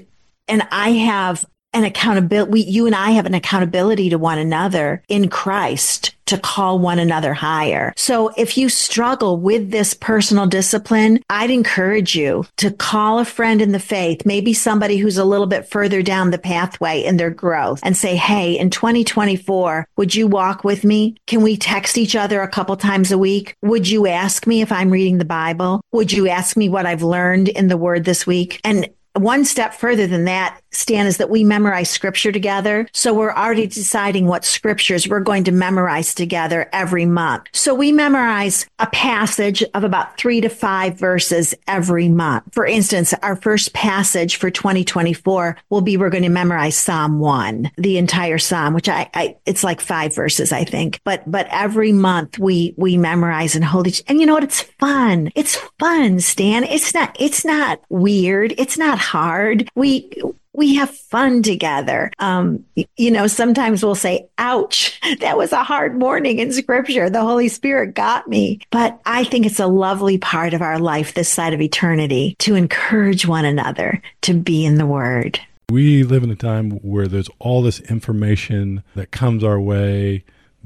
and 0.50 0.66
I 0.72 0.92
have 0.92 1.46
an 1.78 1.84
accountability. 1.84 2.62
You 2.64 2.88
and 2.88 2.96
I 2.96 3.12
have 3.12 3.26
an 3.26 3.36
accountability 3.36 4.10
to 4.10 4.18
one 4.18 4.40
another 4.40 5.04
in 5.08 5.30
Christ 5.30 6.16
to 6.26 6.38
call 6.38 6.78
one 6.80 7.00
another 7.00 7.34
higher. 7.34 7.94
So 7.96 8.30
if 8.36 8.58
you 8.58 8.68
struggle 8.68 9.38
with 9.38 9.72
this 9.72 9.94
personal 9.94 10.46
discipline, 10.46 11.24
I'd 11.30 11.52
encourage 11.52 12.16
you 12.16 12.46
to 12.58 12.72
call 12.72 13.20
a 13.20 13.26
friend 13.26 13.62
in 13.62 13.72
the 13.72 13.80
faith, 13.80 14.26
maybe 14.26 14.54
somebody 14.54 14.98
who's 14.98 15.18
a 15.18 15.24
little 15.24 15.48
bit 15.48 15.70
further 15.70 16.02
down 16.02 16.32
the 16.32 16.38
pathway 16.38 17.04
in 17.04 17.18
their 17.18 17.30
growth 17.30 17.80
and 17.84 17.96
say, 17.96 18.16
Hey, 18.16 18.58
in 18.58 18.70
2024, 18.70 19.88
would 19.96 20.16
you 20.16 20.28
walk 20.28 20.64
with 20.64 20.84
me? 20.84 21.16
Can 21.28 21.44
we 21.44 21.56
text 21.56 21.98
each 21.98 22.16
other 22.16 22.42
a 22.42 22.50
couple 22.50 22.76
times 22.76 23.12
a 23.12 23.18
week? 23.18 23.56
Would 23.62 23.88
you 23.88 24.08
ask 24.08 24.48
me 24.48 24.62
if 24.62 24.72
I'm 24.72 24.90
reading 24.90 25.20
the 25.20 25.26
Bible? 25.26 25.82
Would 25.92 26.12
you 26.12 26.28
ask 26.28 26.58
me 26.58 26.68
what 26.68 26.86
I've 26.86 27.04
learned 27.04 27.48
in 27.48 27.68
the 27.68 27.78
word 27.78 28.04
this 28.04 28.28
week? 28.28 28.60
And 28.64 28.90
one 29.18 29.46
step 29.46 29.74
further 29.74 30.08
than 30.08 30.26
that, 30.26 30.60
Stan, 30.78 31.08
is 31.08 31.18
that 31.18 31.30
we 31.30 31.44
memorize 31.44 31.90
scripture 31.90 32.32
together. 32.32 32.88
So 32.94 33.14
we're 33.14 33.34
already 33.34 33.68
deciding 33.68 34.28
what 34.28 34.46
scriptures 34.46 35.08
we're 35.08 35.20
going 35.20 35.44
to 35.46 35.52
memorize 35.52 36.14
together 36.14 36.70
every 36.72 37.06
month. 37.06 37.48
So 37.52 37.74
we 37.74 37.92
memorize 37.92 38.66
a 38.80 38.88
passage 38.88 39.64
of 39.74 39.84
about 39.84 40.18
three 40.18 40.40
to 40.42 40.50
five 40.50 41.00
verses 41.00 41.56
every 41.68 42.10
month. 42.10 42.44
For 42.54 42.66
instance, 42.66 43.14
our 43.24 43.36
first 43.36 43.74
passage 43.74 44.36
for 44.36 44.52
2024 44.52 45.58
will 45.70 45.82
be 45.82 45.98
we're 45.98 46.10
going 46.10 46.24
to 46.24 46.30
memorize 46.30 46.76
Psalm 46.76 47.20
1, 47.20 47.72
the 47.78 47.98
entire 47.98 48.38
Psalm, 48.38 48.74
which 48.74 48.90
I, 48.90 49.10
I 49.14 49.38
it's 49.46 49.64
like 49.64 49.82
five 49.82 50.14
verses, 50.14 50.52
I 50.52 50.64
think. 50.64 51.00
But 51.04 51.30
but 51.30 51.48
every 51.50 51.92
month 51.92 52.38
we 52.38 52.74
we 52.78 52.98
memorize 52.98 53.56
and 53.56 53.66
hold 53.66 53.88
each 53.88 54.04
and 54.08 54.20
you 54.20 54.26
know 54.26 54.34
what? 54.34 54.44
It's 54.44 54.62
fun. 54.62 55.32
It's 55.36 55.56
fun, 55.80 56.20
Stan. 56.20 56.64
It's 56.64 56.94
not 56.94 57.16
it's 57.20 57.44
not 57.44 57.82
weird. 57.90 58.54
It's 58.58 58.78
not 58.78 59.00
hard. 59.00 59.70
We 59.76 60.10
we 60.58 60.74
have 60.74 60.90
fun 60.90 61.44
together. 61.44 62.12
Um, 62.18 62.66
you 62.98 63.12
know, 63.12 63.28
sometimes 63.28 63.86
we'll 63.86 63.96
say, 63.96 64.28
ouch, 64.40 65.00
that 65.20 65.38
was 65.38 65.54
a 65.54 65.64
hard 65.64 65.98
morning 65.98 66.40
in 66.40 66.52
scripture. 66.52 67.10
The 67.10 67.22
Holy 67.22 67.48
Spirit 67.48 67.94
got 67.94 68.28
me. 68.28 68.60
But 68.72 69.00
I 69.06 69.24
think 69.24 69.46
it's 69.46 69.60
a 69.60 69.68
lovely 69.68 70.18
part 70.18 70.56
of 70.56 70.64
our 70.64 70.80
life 70.80 71.14
this 71.14 71.30
side 71.30 71.54
of 71.54 71.62
eternity 71.62 72.36
to 72.40 72.56
encourage 72.56 73.28
one 73.28 73.46
another 73.46 74.02
to 74.24 74.34
be 74.34 74.66
in 74.66 74.76
the 74.76 74.88
word. 74.88 75.40
We 75.70 76.04
live 76.04 76.24
in 76.24 76.32
a 76.32 76.36
time 76.36 76.72
where 76.72 77.08
there's 77.08 77.30
all 77.38 77.62
this 77.62 77.80
information 77.82 78.84
that 78.96 79.12
comes 79.12 79.44
our 79.44 79.60
way 79.60 80.24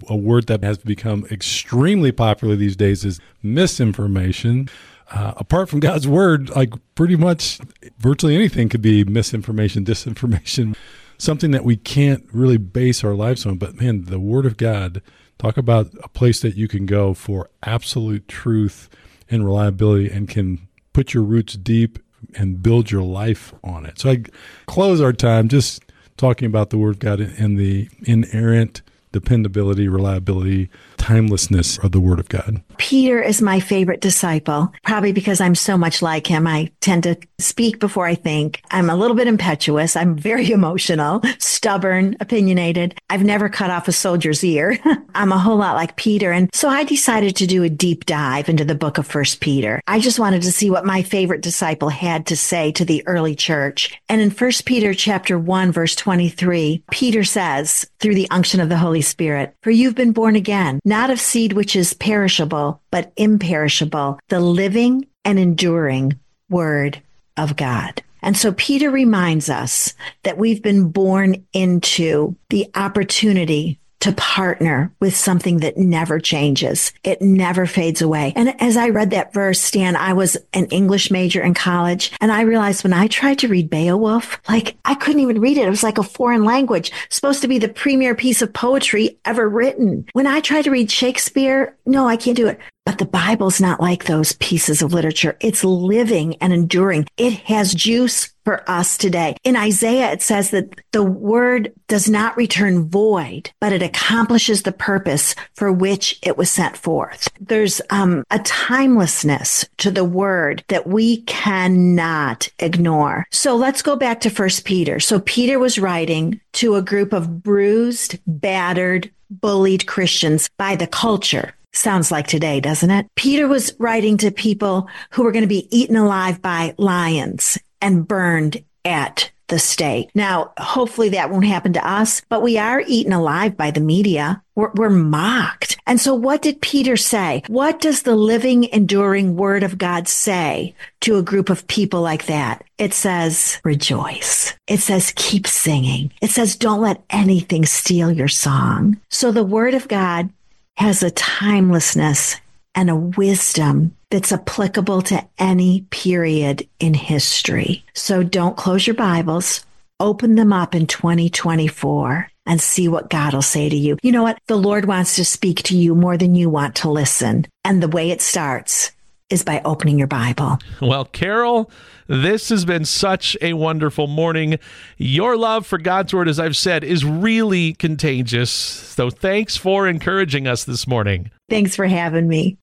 A 0.07 0.15
word 0.15 0.47
that 0.47 0.63
has 0.63 0.77
become 0.77 1.25
extremely 1.29 2.11
popular 2.11 2.55
these 2.55 2.77
days 2.77 3.03
is 3.03 3.19
misinformation. 3.43 4.69
Uh, 5.13 5.33
apart 5.37 5.69
from 5.69 5.81
God's 5.81 6.07
word, 6.07 6.49
like 6.51 6.73
pretty 6.95 7.17
much 7.17 7.59
virtually 7.99 8.35
anything 8.35 8.69
could 8.69 8.81
be 8.81 9.03
misinformation, 9.03 9.83
disinformation, 9.83 10.75
something 11.17 11.51
that 11.51 11.65
we 11.65 11.75
can't 11.75 12.25
really 12.31 12.57
base 12.57 13.03
our 13.03 13.13
lives 13.13 13.45
on. 13.45 13.57
But 13.57 13.75
man, 13.75 14.05
the 14.05 14.19
word 14.19 14.45
of 14.45 14.55
God, 14.55 15.01
talk 15.37 15.57
about 15.57 15.91
a 16.03 16.07
place 16.07 16.41
that 16.41 16.55
you 16.55 16.67
can 16.67 16.85
go 16.85 17.13
for 17.13 17.49
absolute 17.63 18.27
truth 18.27 18.89
and 19.29 19.45
reliability 19.45 20.09
and 20.09 20.29
can 20.29 20.67
put 20.93 21.13
your 21.13 21.23
roots 21.23 21.53
deep 21.55 21.99
and 22.35 22.61
build 22.61 22.91
your 22.91 23.03
life 23.03 23.53
on 23.63 23.85
it. 23.85 23.99
So 23.99 24.11
I 24.11 24.23
close 24.65 25.01
our 25.01 25.13
time 25.13 25.49
just 25.49 25.83
talking 26.15 26.45
about 26.45 26.69
the 26.69 26.77
word 26.77 26.95
of 26.95 26.99
God 26.99 27.19
and 27.19 27.57
the 27.57 27.89
inerrant 28.03 28.81
dependability, 29.11 29.87
reliability, 29.87 30.69
timelessness 31.01 31.79
of 31.79 31.91
the 31.91 31.99
Word 31.99 32.19
of 32.19 32.29
God. 32.29 32.61
Peter 32.77 33.19
is 33.19 33.41
my 33.41 33.59
favorite 33.59 34.01
disciple, 34.01 34.71
probably 34.83 35.11
because 35.11 35.41
I'm 35.41 35.55
so 35.55 35.75
much 35.75 36.03
like 36.03 36.27
him. 36.27 36.45
I 36.45 36.71
tend 36.79 37.03
to 37.03 37.17
speak 37.39 37.79
before 37.79 38.05
I 38.05 38.13
think. 38.13 38.61
I'm 38.69 38.89
a 38.89 38.95
little 38.95 39.15
bit 39.15 39.27
impetuous. 39.27 39.95
I'm 39.95 40.15
very 40.15 40.51
emotional, 40.59 41.21
stubborn, 41.39 42.17
opinionated. 42.19 42.99
I've 43.09 43.23
never 43.23 43.49
cut 43.49 43.71
off 43.71 43.87
a 43.87 43.91
soldier's 43.91 44.43
ear. 44.43 44.77
I'm 45.15 45.31
a 45.31 45.39
whole 45.39 45.57
lot 45.57 45.75
like 45.75 45.95
Peter. 45.95 46.31
And 46.31 46.49
so 46.53 46.69
I 46.69 46.83
decided 46.83 47.35
to 47.37 47.47
do 47.47 47.63
a 47.63 47.69
deep 47.69 48.05
dive 48.05 48.47
into 48.47 48.63
the 48.63 48.75
book 48.75 48.99
of 48.99 49.07
First 49.07 49.39
Peter. 49.39 49.81
I 49.87 49.99
just 49.99 50.19
wanted 50.19 50.43
to 50.43 50.51
see 50.51 50.69
what 50.69 50.85
my 50.85 51.01
favorite 51.01 51.41
disciple 51.41 51.89
had 51.89 52.27
to 52.27 52.37
say 52.37 52.71
to 52.73 52.85
the 52.85 53.05
early 53.07 53.35
church. 53.35 53.99
And 54.07 54.21
in 54.21 54.29
First 54.29 54.65
Peter 54.65 54.93
chapter 54.93 55.39
1 55.39 55.71
verse 55.71 55.95
23, 55.95 56.83
Peter 56.91 57.23
says, 57.23 57.89
through 57.99 58.15
the 58.15 58.29
unction 58.31 58.59
of 58.59 58.69
the 58.69 58.77
Holy 58.77 59.01
Spirit, 59.01 59.55
for 59.61 59.71
you've 59.71 59.95
been 59.95 60.11
born 60.11 60.35
again, 60.35 60.79
not 60.91 61.09
of 61.09 61.21
seed 61.21 61.53
which 61.53 61.73
is 61.73 61.93
perishable, 61.93 62.81
but 62.91 63.13
imperishable, 63.15 64.19
the 64.27 64.41
living 64.41 65.07
and 65.23 65.39
enduring 65.39 66.19
word 66.49 67.01
of 67.37 67.55
God. 67.55 68.03
And 68.21 68.35
so 68.35 68.51
Peter 68.51 68.91
reminds 68.91 69.49
us 69.49 69.95
that 70.23 70.37
we've 70.37 70.61
been 70.61 70.89
born 70.89 71.45
into 71.53 72.35
the 72.49 72.69
opportunity 72.75 73.79
to 74.01 74.11
partner 74.13 74.91
with 74.99 75.15
something 75.15 75.57
that 75.57 75.77
never 75.77 76.19
changes. 76.19 76.91
It 77.03 77.21
never 77.21 77.65
fades 77.65 78.01
away. 78.01 78.33
And 78.35 78.59
as 78.61 78.75
I 78.75 78.89
read 78.89 79.11
that 79.11 79.33
verse, 79.33 79.61
Stan, 79.61 79.95
I 79.95 80.13
was 80.13 80.37
an 80.53 80.65
English 80.65 81.11
major 81.11 81.41
in 81.41 81.53
college 81.53 82.11
and 82.19 82.31
I 82.31 82.41
realized 82.41 82.83
when 82.83 82.93
I 82.93 83.07
tried 83.07 83.39
to 83.39 83.47
read 83.47 83.69
Beowulf, 83.69 84.41
like 84.49 84.75
I 84.85 84.95
couldn't 84.95 85.21
even 85.21 85.39
read 85.39 85.57
it. 85.57 85.67
It 85.67 85.69
was 85.69 85.83
like 85.83 85.97
a 85.97 86.03
foreign 86.03 86.43
language, 86.43 86.91
supposed 87.09 87.41
to 87.41 87.47
be 87.47 87.59
the 87.59 87.69
premier 87.69 88.15
piece 88.15 88.41
of 88.41 88.53
poetry 88.53 89.17
ever 89.25 89.47
written. 89.47 90.05
When 90.13 90.27
I 90.27 90.39
tried 90.41 90.63
to 90.63 90.71
read 90.71 90.91
Shakespeare, 90.91 91.75
no, 91.85 92.07
I 92.07 92.17
can't 92.17 92.37
do 92.37 92.47
it. 92.47 92.59
But 92.85 92.97
the 92.97 93.05
Bible's 93.05 93.61
not 93.61 93.79
like 93.79 94.05
those 94.05 94.33
pieces 94.33 94.81
of 94.81 94.93
literature. 94.93 95.37
It's 95.39 95.63
living 95.63 96.35
and 96.37 96.51
enduring. 96.51 97.07
It 97.15 97.33
has 97.33 97.75
juice 97.75 98.30
for 98.43 98.69
us 98.69 98.97
today. 98.97 99.35
In 99.43 99.55
Isaiah, 99.55 100.11
it 100.11 100.21
says 100.21 100.51
that 100.51 100.79
the 100.91 101.03
word 101.03 101.73
does 101.87 102.09
not 102.09 102.37
return 102.37 102.89
void, 102.89 103.51
but 103.59 103.73
it 103.73 103.83
accomplishes 103.83 104.63
the 104.63 104.71
purpose 104.71 105.35
for 105.55 105.71
which 105.71 106.19
it 106.23 106.37
was 106.37 106.49
sent 106.49 106.77
forth. 106.77 107.27
There's 107.39 107.81
um, 107.89 108.23
a 108.31 108.39
timelessness 108.39 109.65
to 109.77 109.91
the 109.91 110.05
word 110.05 110.63
that 110.69 110.87
we 110.87 111.21
cannot 111.23 112.49
ignore. 112.59 113.25
So 113.31 113.55
let's 113.55 113.81
go 113.81 113.95
back 113.95 114.21
to 114.21 114.29
First 114.29 114.65
Peter. 114.65 114.99
So 114.99 115.19
Peter 115.19 115.59
was 115.59 115.79
writing 115.79 116.39
to 116.53 116.75
a 116.75 116.81
group 116.81 117.13
of 117.13 117.43
bruised, 117.43 118.19
battered, 118.25 119.11
bullied 119.29 119.87
Christians 119.87 120.49
by 120.57 120.75
the 120.75 120.87
culture 120.87 121.53
Sounds 121.73 122.11
like 122.11 122.27
today, 122.27 122.59
doesn't 122.59 122.91
it? 122.91 123.07
Peter 123.15 123.47
was 123.47 123.73
writing 123.79 124.17
to 124.17 124.31
people 124.31 124.89
who 125.11 125.23
were 125.23 125.31
going 125.31 125.43
to 125.43 125.47
be 125.47 125.67
eaten 125.75 125.95
alive 125.95 126.41
by 126.41 126.73
lions 126.77 127.57
and 127.81 128.07
burned 128.07 128.63
at 128.85 129.31
the 129.51 129.59
stake. 129.59 130.09
Now, 130.15 130.53
hopefully 130.57 131.09
that 131.09 131.29
won't 131.29 131.45
happen 131.45 131.73
to 131.73 131.87
us, 131.87 132.21
but 132.29 132.41
we 132.41 132.57
are 132.57 132.81
eaten 132.87 133.11
alive 133.11 133.57
by 133.57 133.69
the 133.69 133.81
media. 133.81 134.41
We're, 134.55 134.71
we're, 134.75 134.89
mocked. 134.89 135.77
And 135.85 135.99
so 135.99 136.15
what 136.15 136.41
did 136.41 136.61
Peter 136.61 136.95
say? 136.95 137.43
What 137.47 137.81
does 137.81 138.03
the 138.03 138.15
living, 138.15 138.63
enduring 138.65 139.35
word 139.35 139.63
of 139.63 139.77
God 139.77 140.07
say 140.07 140.73
to 141.01 141.17
a 141.17 141.23
group 141.23 141.49
of 141.49 141.67
people 141.67 142.01
like 142.01 142.27
that? 142.27 142.63
It 142.77 142.93
says, 142.93 143.59
rejoice. 143.65 144.53
It 144.67 144.79
says, 144.79 145.13
keep 145.17 145.45
singing. 145.47 146.13
It 146.21 146.29
says, 146.29 146.55
don't 146.55 146.81
let 146.81 147.03
anything 147.09 147.65
steal 147.65 148.09
your 148.09 148.29
song. 148.29 149.01
So 149.09 149.31
the 149.31 149.43
word 149.43 149.73
of 149.73 149.89
God 149.89 150.29
has 150.77 151.03
a 151.03 151.11
timelessness 151.11 152.37
and 152.73 152.89
a 152.89 152.95
wisdom 152.95 153.97
that's 154.11 154.31
applicable 154.31 155.01
to 155.03 155.25
any 155.39 155.81
period 155.89 156.67
in 156.79 156.93
history. 156.93 157.83
So 157.95 158.21
don't 158.21 158.57
close 158.57 158.85
your 158.85 158.95
Bibles, 158.95 159.65
open 159.99 160.35
them 160.35 160.53
up 160.53 160.75
in 160.75 160.85
2024 160.85 162.29
and 162.45 162.61
see 162.61 162.87
what 162.87 163.09
God 163.09 163.33
will 163.33 163.41
say 163.41 163.69
to 163.69 163.75
you. 163.75 163.97
You 164.03 164.11
know 164.11 164.23
what? 164.23 164.37
The 164.47 164.57
Lord 164.57 164.85
wants 164.85 165.15
to 165.15 165.25
speak 165.25 165.63
to 165.63 165.77
you 165.77 165.95
more 165.95 166.17
than 166.17 166.35
you 166.35 166.49
want 166.49 166.75
to 166.75 166.89
listen. 166.89 167.47
And 167.63 167.81
the 167.81 167.87
way 167.87 168.11
it 168.11 168.21
starts 168.21 168.91
is 169.29 169.43
by 169.43 169.61
opening 169.63 169.97
your 169.97 170.07
Bible. 170.07 170.59
Well, 170.81 171.05
Carol, 171.05 171.71
this 172.07 172.49
has 172.49 172.65
been 172.65 172.83
such 172.83 173.37
a 173.39 173.53
wonderful 173.53 174.07
morning. 174.07 174.59
Your 174.97 175.37
love 175.37 175.65
for 175.65 175.77
God's 175.77 176.13
Word, 176.13 176.27
as 176.27 176.39
I've 176.39 176.57
said, 176.57 176.83
is 176.83 177.05
really 177.05 177.73
contagious. 177.73 178.51
So 178.51 179.09
thanks 179.09 179.55
for 179.55 179.87
encouraging 179.87 180.47
us 180.47 180.65
this 180.65 180.85
morning. 180.85 181.31
Thanks 181.49 181.75
for 181.75 181.85
having 181.85 182.27
me. 182.27 182.57